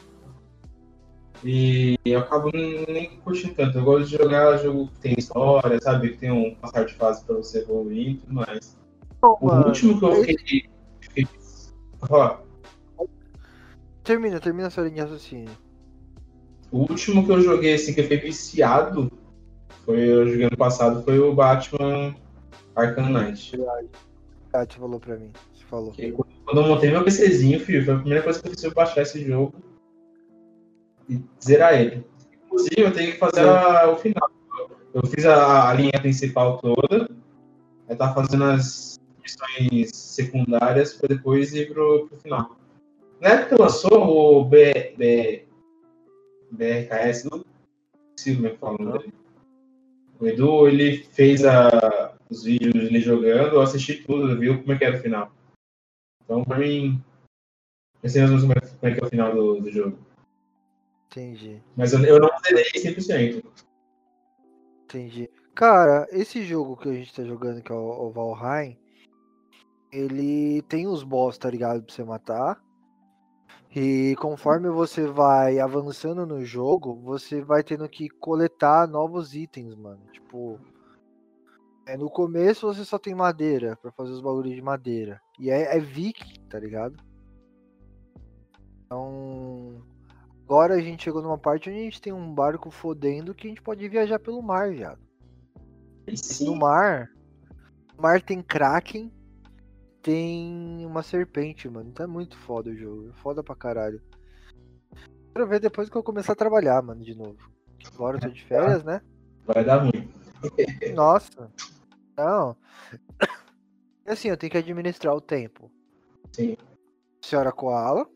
E 1.43 1.95
eu 2.05 2.19
acabo 2.19 2.49
nem 2.53 3.19
curtindo 3.23 3.53
tanto. 3.53 3.77
Eu 3.77 3.83
gosto 3.83 4.09
de 4.09 4.17
jogar 4.17 4.57
jogo 4.57 4.87
que 4.87 4.99
tem 4.99 5.15
história, 5.17 5.79
sabe? 5.81 6.09
Que 6.09 6.17
tem 6.17 6.31
um 6.31 6.55
passar 6.55 6.85
de 6.85 6.93
fase 6.95 7.23
pra 7.23 7.35
você 7.35 7.59
evoluir 7.59 8.09
e 8.11 8.15
tudo 8.15 8.33
mais. 8.33 8.77
O 9.21 9.45
Mano, 9.45 9.67
último 9.67 9.99
que 9.99 10.05
eu 10.05 10.15
fiquei. 10.23 10.65
fiquei- 10.99 11.27
Ó, 12.09 12.37
Termina, 14.03 14.39
termina 14.39 14.69
sua 14.69 14.83
linha 14.83 14.95
de 14.95 15.01
raciocínio. 15.01 15.51
O 16.71 16.79
último 16.79 17.25
que 17.25 17.31
eu 17.31 17.41
joguei 17.41 17.73
assim 17.73 17.93
que 17.93 17.99
eu 17.99 18.03
fiquei 18.03 18.19
viciado 18.19 19.11
foi 19.85 19.99
eu 19.99 20.27
joguei 20.27 20.45
ano 20.45 20.57
passado 20.57 21.03
foi 21.03 21.19
o 21.19 21.33
Batman 21.33 22.15
Arkham 22.75 23.09
Knight. 23.09 23.51
Você 23.57 24.79
falou 24.79 24.99
pra 24.99 25.17
mim. 25.17 25.31
Você 25.53 25.65
falou. 25.65 25.91
Que 25.91 26.11
Quando 26.11 26.61
eu 26.61 26.67
montei 26.67 26.89
meu 26.91 27.03
PCzinho, 27.03 27.59
filho, 27.59 27.83
foi 27.83 27.93
a 27.95 27.97
primeira 27.97 28.23
coisa 28.23 28.41
que 28.41 28.47
eu 28.47 28.51
fiz 28.51 28.61
foi 28.61 28.73
baixar 28.73 29.01
esse 29.01 29.23
jogo 29.25 29.53
e 31.09 31.21
zerar 31.43 31.73
ele. 31.79 32.05
Inclusive, 32.45 32.81
eu 32.81 32.93
tenho 32.93 33.11
que 33.13 33.17
fazer 33.17 33.47
a- 33.47 33.89
o 33.91 33.95
final. 33.97 34.29
Eu 34.93 35.05
fiz 35.05 35.25
a, 35.25 35.69
a 35.69 35.73
linha 35.73 35.99
principal 36.01 36.57
toda, 36.57 37.09
aí 37.87 37.95
tá 37.95 38.13
fazendo 38.13 38.43
as 38.45 38.99
missões 39.21 39.91
secundárias 39.95 40.93
pra 40.93 41.07
depois 41.15 41.53
ir 41.53 41.71
pro, 41.71 42.07
pro 42.07 42.17
final. 42.17 42.55
Na 43.19 43.29
época 43.29 43.55
que 43.55 43.61
lançou 43.61 44.39
o 44.39 44.45
B, 44.45 44.93
B, 44.97 45.45
BRKS, 46.51 47.25
não 47.29 47.43
sei 48.17 48.35
como 48.35 48.47
é 48.47 48.49
que 48.51 48.57
fala 48.57 49.03
o 50.19 50.27
Edu, 50.27 50.67
ele 50.67 51.03
fez 51.11 51.45
a, 51.45 52.15
os 52.29 52.43
vídeos 52.43 52.73
dele 52.73 52.99
jogando, 52.99 53.55
eu 53.55 53.61
assisti 53.61 53.95
tudo, 54.03 54.31
eu 54.31 54.39
vi 54.39 54.57
como 54.57 54.73
é 54.73 54.77
que 54.77 54.85
era 54.85 54.97
o 54.97 55.01
final. 55.01 55.31
Então, 56.23 56.43
pra 56.43 56.57
mim, 56.57 57.01
eu 58.01 58.09
sei 58.09 58.25
como 58.25 58.51
é, 58.53 58.59
como 58.59 58.79
é 58.81 58.93
que 58.95 59.03
é 59.03 59.05
o 59.05 59.09
final 59.09 59.33
do, 59.33 59.61
do 59.61 59.71
jogo. 59.71 59.97
Entendi, 61.09 61.63
Mas 61.75 61.93
eu, 61.93 62.03
eu 62.03 62.19
não 62.19 62.29
zerei 62.45 62.63
100%. 62.63 63.43
entendi. 64.83 65.29
Cara, 65.55 66.07
esse 66.11 66.43
jogo 66.43 66.77
que 66.77 66.89
a 66.89 66.93
gente 66.93 67.13
tá 67.15 67.23
jogando, 67.23 67.61
que 67.63 67.71
é 67.71 67.75
o, 67.75 68.07
o 68.07 68.11
Valheim, 68.11 68.77
ele 69.91 70.61
tem 70.63 70.85
os 70.87 71.03
boss, 71.03 71.37
tá 71.37 71.49
ligado? 71.49 71.83
Pra 71.83 71.95
você 71.95 72.03
matar. 72.03 72.61
E 73.75 74.15
conforme 74.19 74.69
você 74.69 75.07
vai 75.07 75.59
avançando 75.59 76.25
no 76.25 76.43
jogo, 76.43 76.95
você 77.01 77.41
vai 77.41 77.63
tendo 77.63 77.87
que 77.87 78.09
coletar 78.09 78.87
novos 78.87 79.33
itens, 79.33 79.75
mano. 79.75 80.01
Tipo, 80.11 80.59
é, 81.85 81.95
no 81.97 82.09
começo 82.09 82.67
você 82.67 82.83
só 82.83 82.97
tem 82.99 83.15
madeira 83.15 83.77
pra 83.77 83.91
fazer 83.91 84.11
os 84.11 84.21
bagulhos 84.21 84.53
de 84.55 84.61
madeira. 84.61 85.21
E 85.39 85.49
é, 85.49 85.77
é 85.77 85.79
viking, 85.79 86.39
tá 86.49 86.59
ligado? 86.59 86.97
Então, 88.85 89.81
agora 90.47 90.75
a 90.75 90.81
gente 90.81 91.03
chegou 91.03 91.21
numa 91.21 91.37
parte 91.37 91.69
onde 91.69 91.79
a 91.79 91.83
gente 91.83 92.01
tem 92.01 92.13
um 92.13 92.33
barco 92.33 92.71
fodendo 92.71 93.35
que 93.35 93.47
a 93.47 93.49
gente 93.49 93.61
pode 93.61 93.87
viajar 93.89 94.17
pelo 94.17 94.41
mar, 94.41 94.71
viado. 94.71 95.01
No 96.39 96.55
mar, 96.55 97.11
no 97.93 98.01
mar 98.01 98.21
tem 98.21 98.41
kraken, 98.41 99.11
tem 100.01 100.85
uma 100.85 101.03
serpente, 101.03 101.67
mano. 101.67 101.89
Então 101.89 102.05
é 102.05 102.07
muito 102.07 102.37
foda 102.37 102.69
o 102.69 102.75
jogo, 102.75 103.09
é 103.09 103.13
foda 103.21 103.43
pra 103.43 103.55
caralho. 103.55 104.01
Quero 105.33 105.47
ver 105.47 105.59
depois 105.59 105.89
que 105.89 105.97
eu 105.97 106.01
começar 106.01 106.31
a 106.31 106.37
trabalhar, 106.37 106.81
mano, 106.81 107.03
de 107.03 107.13
novo. 107.13 107.51
Agora 107.93 108.15
eu 108.15 108.21
tô 108.21 108.29
de 108.29 108.43
férias, 108.45 108.85
né? 108.85 109.01
vai 109.45 109.65
dar 109.65 109.83
ruim. 109.83 110.09
Nossa. 110.95 111.51
Não. 112.17 112.55
Assim, 114.05 114.29
eu 114.29 114.37
tenho 114.37 114.51
que 114.51 114.57
administrar 114.57 115.13
o 115.13 115.21
tempo. 115.21 115.69
Sim. 116.31 116.55
Senhora 117.21 117.51
Koala, 117.51 118.09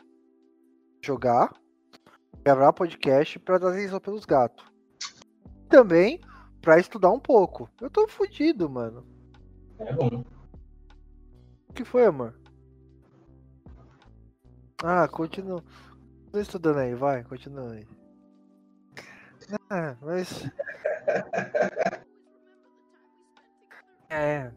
jogar, 1.01 1.53
gravar 2.43 2.73
podcast 2.73 3.39
pra 3.39 3.57
dar 3.57 3.69
atenção 3.69 3.99
pelos 3.99 4.25
gatos. 4.25 4.65
Também 5.69 6.19
pra 6.61 6.79
estudar 6.79 7.11
um 7.11 7.19
pouco. 7.19 7.69
Eu 7.79 7.89
tô 7.89 8.07
fudido, 8.07 8.69
mano. 8.69 9.05
É 9.79 9.93
bom. 9.93 10.23
O 11.69 11.73
que 11.73 11.83
foi, 11.83 12.05
amor? 12.05 12.35
Ah, 14.83 15.07
continua. 15.07 15.63
Tô 16.31 16.39
estudando 16.39 16.77
aí, 16.77 16.93
vai, 16.93 17.23
continua 17.23 17.71
aí. 17.71 17.87
Ah, 19.69 19.95
mas. 20.01 20.43
É. 24.13 24.51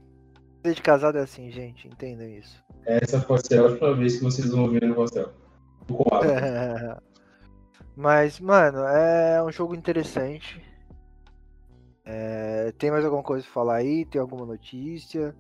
Vida 0.65 0.75
de 0.75 0.83
casado 0.83 1.17
é 1.17 1.21
assim, 1.21 1.49
gente, 1.49 1.87
entendam 1.87 2.29
isso. 2.29 2.61
Essa 2.85 3.21
pode 3.21 3.47
ser 3.47 3.61
a 3.61 3.63
última 3.63 3.95
vez 3.95 4.17
que 4.17 4.25
vocês 4.25 4.51
vão 4.51 4.65
ouvir 4.65 4.83
no 4.85 4.97
Costel. 4.97 5.33
O. 5.89 6.03
Mas, 7.97 8.41
mano, 8.41 8.79
é 8.81 9.43
um 9.43 9.53
jogo 9.53 9.75
interessante. 9.75 10.61
É, 12.05 12.73
tem 12.77 12.91
mais 12.91 13.05
alguma 13.05 13.23
coisa 13.23 13.45
pra 13.45 13.53
falar 13.53 13.77
aí? 13.77 14.05
Tem 14.05 14.21
alguma 14.21 14.45
notícia? 14.45 15.35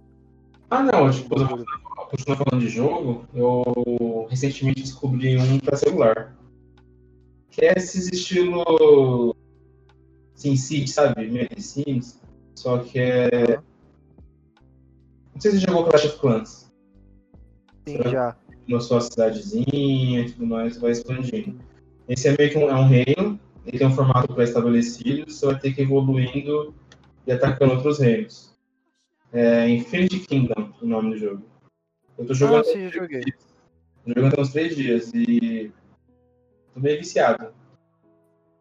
Ah, 0.71 0.83
não, 0.83 1.11
tipo, 1.11 1.39
eu 1.39 1.65
continuar 2.09 2.39
falando 2.39 2.61
de 2.61 2.69
jogo, 2.69 3.27
eu 3.35 4.27
recentemente 4.31 4.83
descobri 4.83 5.37
um 5.37 5.59
pra 5.59 5.77
celular. 5.77 6.35
Que 7.51 7.67
é 7.67 7.75
esses 7.77 8.11
estilo 8.11 9.37
SimCity, 10.35 10.91
sabe? 10.91 11.31
Meio 11.31 11.49
de 11.49 11.63
Sims. 11.63 12.21
Só 12.55 12.79
que 12.79 12.99
é. 12.99 13.59
Não 15.33 15.41
sei 15.41 15.51
se 15.51 15.61
você 15.61 15.67
jogou 15.67 15.85
Clash 15.85 16.05
of 16.07 16.19
Clans. 16.19 16.73
Sim, 17.87 18.03
já. 18.11 18.37
Na 18.67 18.81
sua 18.81 19.01
cidadezinha 19.01 20.21
e 20.23 20.33
tudo 20.33 20.47
mais, 20.47 20.79
vai 20.79 20.93
expandindo. 20.93 21.61
Esse 22.09 22.29
é 22.29 22.37
meio 22.37 22.51
que 22.51 22.59
um, 22.59 22.69
é 22.69 22.75
um 22.75 22.87
reino, 22.87 23.41
ele 23.67 23.79
tem 23.79 23.87
um 23.87 23.95
formato 23.95 24.35
pré-estabelecido, 24.35 25.31
você 25.31 25.47
vai 25.47 25.59
ter 25.59 25.73
que 25.73 25.81
ir 25.81 25.85
evoluindo 25.85 26.75
e 27.27 27.33
atacando 27.33 27.75
outros 27.75 27.99
reinos. 27.99 28.55
É 29.33 29.69
Infinity 29.69 30.21
Kingdom, 30.21 30.73
o 30.81 30.87
nome 30.87 31.11
do 31.11 31.17
jogo. 31.17 31.43
Eu 32.19 32.27
tô 32.27 32.35
jogando, 32.35 32.61
Ah, 32.61 32.65
sim, 32.65 32.89
já 32.89 32.91
joguei. 32.91 33.23
jogando 34.07 34.39
há 34.39 34.41
uns 34.43 34.53
três 34.53 34.77
dias 34.77 35.13
e 35.15 35.73
tô 36.73 36.81
meio 36.81 36.99
viciado. 36.99 37.53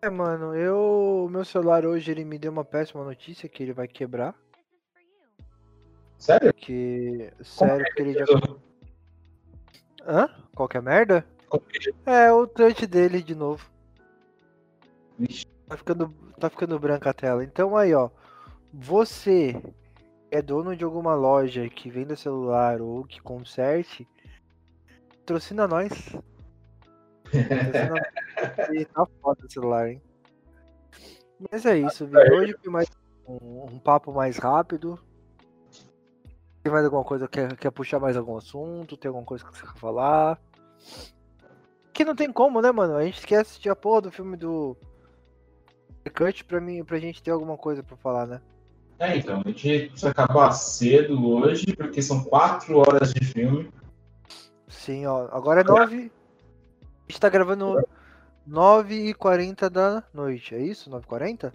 É, 0.01 0.09
mano, 0.09 0.55
eu. 0.55 1.29
Meu 1.31 1.45
celular 1.45 1.85
hoje 1.85 2.11
ele 2.11 2.25
me 2.25 2.37
deu 2.39 2.51
uma 2.51 2.65
péssima 2.65 3.03
notícia 3.03 3.47
que 3.47 3.61
ele 3.63 3.71
vai 3.71 3.87
quebrar. 3.87 4.35
Sério? 6.17 6.53
Que. 6.53 7.31
Sério, 7.41 7.85
porque 7.85 8.01
ele 8.01 8.13
já. 8.13 8.25
Eu- 8.27 8.59
Hã? 10.05 10.29
Qualquer 10.53 10.81
merda? 10.81 11.25
É, 12.05 12.31
o 12.31 12.47
touch 12.47 12.85
dele 12.87 13.21
de 13.21 13.35
novo. 13.35 13.69
Vixe. 15.17 15.45
Tá 15.67 15.77
ficando, 15.77 16.09
tá 16.39 16.49
ficando 16.49 16.79
branca 16.79 17.09
a 17.09 17.13
tela. 17.13 17.43
Então 17.43 17.75
aí, 17.75 17.93
ó. 17.93 18.09
Você 18.73 19.61
é 20.31 20.41
dono 20.41 20.75
de 20.75 20.83
alguma 20.83 21.13
loja 21.15 21.69
que 21.69 21.91
venda 21.91 22.15
celular 22.15 22.81
ou 22.81 23.03
que 23.03 23.21
conserte, 23.21 24.07
patrocina 25.09 25.67
nós. 25.69 25.91
Tá 28.93 29.05
foda 29.21 29.45
o 29.45 29.51
celular, 29.51 29.89
hein? 29.89 30.01
Mas 31.51 31.65
é 31.65 31.77
isso, 31.77 32.05
vídeo. 32.05 32.35
Hoje 32.35 32.55
foi 32.61 32.71
mais 32.71 32.89
um, 33.27 33.65
um 33.65 33.79
papo 33.79 34.11
mais 34.11 34.37
rápido. 34.37 34.99
Tem 36.63 36.71
mais 36.71 36.85
alguma 36.85 37.03
coisa? 37.03 37.27
Quer, 37.27 37.55
quer 37.57 37.71
puxar 37.71 37.99
mais 37.99 38.15
algum 38.15 38.37
assunto? 38.37 38.97
Tem 38.97 39.09
alguma 39.09 39.25
coisa 39.25 39.43
que 39.43 39.55
você 39.55 39.65
quer 39.65 39.79
falar? 39.79 40.39
Que 41.93 42.03
não 42.03 42.15
tem 42.15 42.31
como, 42.31 42.61
né, 42.61 42.71
mano? 42.71 42.95
A 42.95 43.03
gente 43.05 43.19
esquece 43.19 43.41
assistir 43.41 43.69
a 43.69 43.75
porra 43.75 44.01
do 44.01 44.11
filme 44.11 44.35
do 44.35 44.75
Cut 46.15 46.43
pra, 46.43 46.59
mim, 46.59 46.83
pra 46.83 46.99
gente 46.99 47.21
ter 47.21 47.31
alguma 47.31 47.55
coisa 47.55 47.83
pra 47.83 47.95
falar, 47.95 48.25
né? 48.25 48.41
É, 48.99 49.17
então, 49.17 49.41
a 49.43 49.49
gente 49.49 49.87
precisa 49.89 50.09
acabar 50.09 50.51
cedo 50.51 51.25
hoje, 51.27 51.75
porque 51.75 52.01
são 52.01 52.23
quatro 52.23 52.77
horas 52.77 53.13
de 53.13 53.23
filme. 53.25 53.69
Sim, 54.67 55.05
ó. 55.05 55.27
Agora 55.31 55.61
é 55.61 55.63
9. 55.63 55.95
A 55.95 57.11
gente 57.11 57.19
tá 57.19 57.29
gravando 57.29 57.85
9h40 58.49 59.69
da 59.69 60.03
noite, 60.13 60.55
é 60.55 60.61
isso? 60.61 60.89
9h40? 60.89 61.53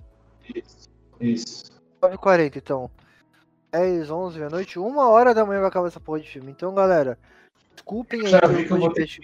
Isso. 0.55 0.88
Isso. 1.20 1.72
9h40, 2.01 2.57
então. 2.57 2.90
10, 3.70 4.11
11, 4.11 4.38
meia-noite, 4.38 4.79
uma 4.79 5.09
hora 5.09 5.35
da 5.35 5.44
manhã 5.44 5.61
vai 5.61 5.68
acabar 5.68 5.88
essa 5.88 6.01
porra 6.01 6.20
de 6.20 6.29
filme. 6.29 6.51
Então, 6.51 6.74
galera, 6.74 7.18
desculpem 7.74 8.20
aí 8.22 8.29
Já 8.29 8.40
vi 8.40 8.64
que 8.64 8.72
eu 8.72 8.79
vou 8.79 8.92
ter 8.92 9.07
que 9.07 9.20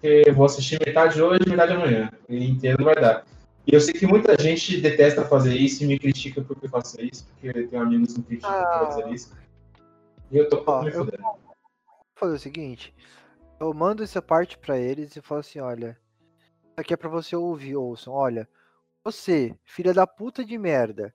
porque 0.00 0.24
eu 0.26 0.34
vou 0.34 0.46
assistir 0.46 0.78
metade 0.84 1.20
hoje 1.20 1.40
e 1.46 1.50
metade 1.50 1.72
amanhã. 1.72 2.10
E 2.28 2.48
inteiro 2.48 2.78
não 2.78 2.86
vai 2.86 2.94
dar. 2.94 3.24
E 3.66 3.74
eu 3.74 3.80
sei 3.80 3.92
que 3.92 4.06
muita 4.06 4.40
gente 4.42 4.80
detesta 4.80 5.24
fazer 5.26 5.54
isso 5.54 5.84
e 5.84 5.86
me 5.86 5.98
critica 5.98 6.40
porque 6.42 6.64
eu 6.66 6.70
faço 6.70 7.00
isso, 7.02 7.26
porque 7.28 7.48
eu 7.58 7.68
tenho 7.68 7.82
amigos 7.82 8.14
que 8.14 8.18
me 8.20 8.24
criticam 8.24 8.50
por 8.52 8.66
Ah. 8.66 8.86
fazer 8.86 9.08
isso. 9.10 9.36
E 10.30 10.38
eu 10.38 10.48
tô 10.48 10.64
Ó, 10.66 10.82
me 10.82 10.88
eu- 10.90 11.04
fudendo. 11.04 11.22
Vou 11.22 11.38
fazer 12.14 12.34
o 12.34 12.38
seguinte. 12.38 12.94
Eu 13.60 13.74
mando 13.74 14.02
essa 14.02 14.22
parte 14.22 14.56
pra 14.56 14.78
eles 14.78 15.14
e 15.14 15.20
falo 15.20 15.40
assim, 15.40 15.60
olha. 15.60 15.98
Isso 16.64 16.74
aqui 16.78 16.94
é 16.94 16.96
pra 16.96 17.10
você 17.10 17.36
ouvir, 17.36 17.76
ouçam. 17.76 18.14
Olha, 18.14 18.48
você, 19.04 19.54
filha 19.64 19.92
da 19.92 20.06
puta 20.06 20.42
de 20.44 20.56
merda, 20.56 21.14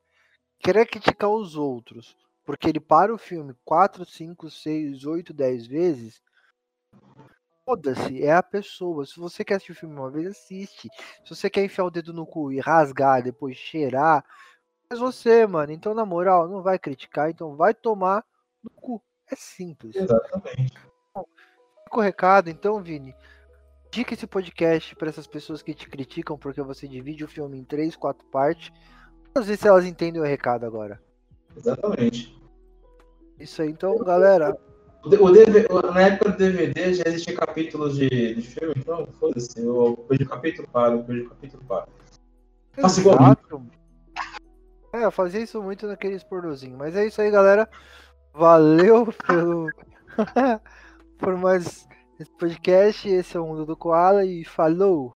quer 0.59 0.85
criticar 0.87 1.29
os 1.31 1.55
outros 1.55 2.15
porque 2.43 2.69
ele 2.69 2.79
para 2.79 3.11
o 3.11 3.17
filme 3.17 3.55
4, 3.65 4.05
5, 4.05 4.51
6, 4.51 5.03
8, 5.05 5.33
10 5.33 5.65
vezes. 5.65 6.21
Foda-se, 7.65 8.23
é 8.23 8.31
a 8.31 8.43
pessoa. 8.43 9.05
Se 9.07 9.19
você 9.19 9.43
quer 9.43 9.55
assistir 9.55 9.71
o 9.71 9.75
filme 9.75 9.95
uma 9.95 10.11
vez, 10.11 10.27
assiste. 10.27 10.87
Se 11.23 11.35
você 11.35 11.49
quer 11.49 11.65
enfiar 11.65 11.85
o 11.85 11.89
dedo 11.89 12.13
no 12.13 12.25
cu 12.25 12.51
e 12.51 12.59
rasgar, 12.59 13.23
depois 13.23 13.57
cheirar, 13.57 14.23
faz 14.87 14.99
você, 14.99 15.47
mano. 15.47 15.71
Então, 15.71 15.95
na 15.95 16.05
moral, 16.05 16.47
não 16.47 16.61
vai 16.61 16.77
criticar, 16.77 17.29
então 17.29 17.55
vai 17.55 17.73
tomar 17.73 18.23
no 18.63 18.69
cu. 18.69 19.01
É 19.31 19.35
simples. 19.35 19.95
Exatamente. 19.95 20.73
Fica 20.75 21.97
o 21.97 22.01
recado, 22.01 22.49
então, 22.51 22.83
Vini. 22.83 23.15
Dica 23.91 24.13
esse 24.13 24.27
podcast 24.27 24.95
para 24.95 25.09
essas 25.09 25.25
pessoas 25.25 25.63
que 25.63 25.73
te 25.73 25.89
criticam 25.89 26.37
porque 26.37 26.61
você 26.61 26.87
divide 26.87 27.23
o 27.23 27.27
filme 27.27 27.57
em 27.57 27.63
três, 27.63 27.95
quatro 27.95 28.27
partes. 28.27 28.71
Vamos 29.33 29.47
ver 29.49 29.57
se 29.57 29.67
elas 29.67 29.85
entendem 29.85 30.21
o 30.21 30.25
recado 30.25 30.65
agora. 30.65 31.01
Exatamente. 31.57 32.39
Isso 33.39 33.61
aí, 33.61 33.69
então, 33.69 33.97
galera. 33.97 34.55
O 35.05 35.09
D- 35.09 35.17
o 35.17 35.29
DV 35.29 35.67
na 35.93 36.01
época 36.01 36.31
do 36.31 36.37
DVD 36.37 36.93
já 36.95 37.03
existia 37.05 37.35
capítulos 37.35 37.95
de, 37.95 38.09
de 38.09 38.41
filme, 38.41 38.73
então 38.77 39.07
foda-se. 39.19 39.59
Eu 39.59 40.03
vejo 40.09 40.23
o 40.23 40.29
capítulo 40.29 40.67
para, 40.71 40.93
eu 40.93 41.03
vejo 41.03 41.25
o 41.25 41.29
capítulo 41.29 41.63
para. 41.67 41.87
Faça 42.81 42.99
igual. 43.01 43.17
É, 44.93 45.05
eu 45.05 45.11
fazia 45.11 45.41
isso 45.41 45.61
muito 45.61 45.85
naqueles 45.85 46.23
pornozinhos. 46.23 46.77
Mas 46.77 46.95
é 46.95 47.05
isso 47.05 47.21
aí, 47.21 47.29
galera. 47.29 47.69
Valeu 48.33 49.07
pelo. 49.27 49.69
por 51.19 51.37
mais 51.37 51.87
esse 52.19 52.31
podcast. 52.39 53.07
Esse 53.07 53.37
é 53.37 53.39
o 53.39 53.45
Mundo 53.45 53.65
do 53.65 53.77
Koala 53.77 54.25
e 54.25 54.43
falou! 54.43 55.13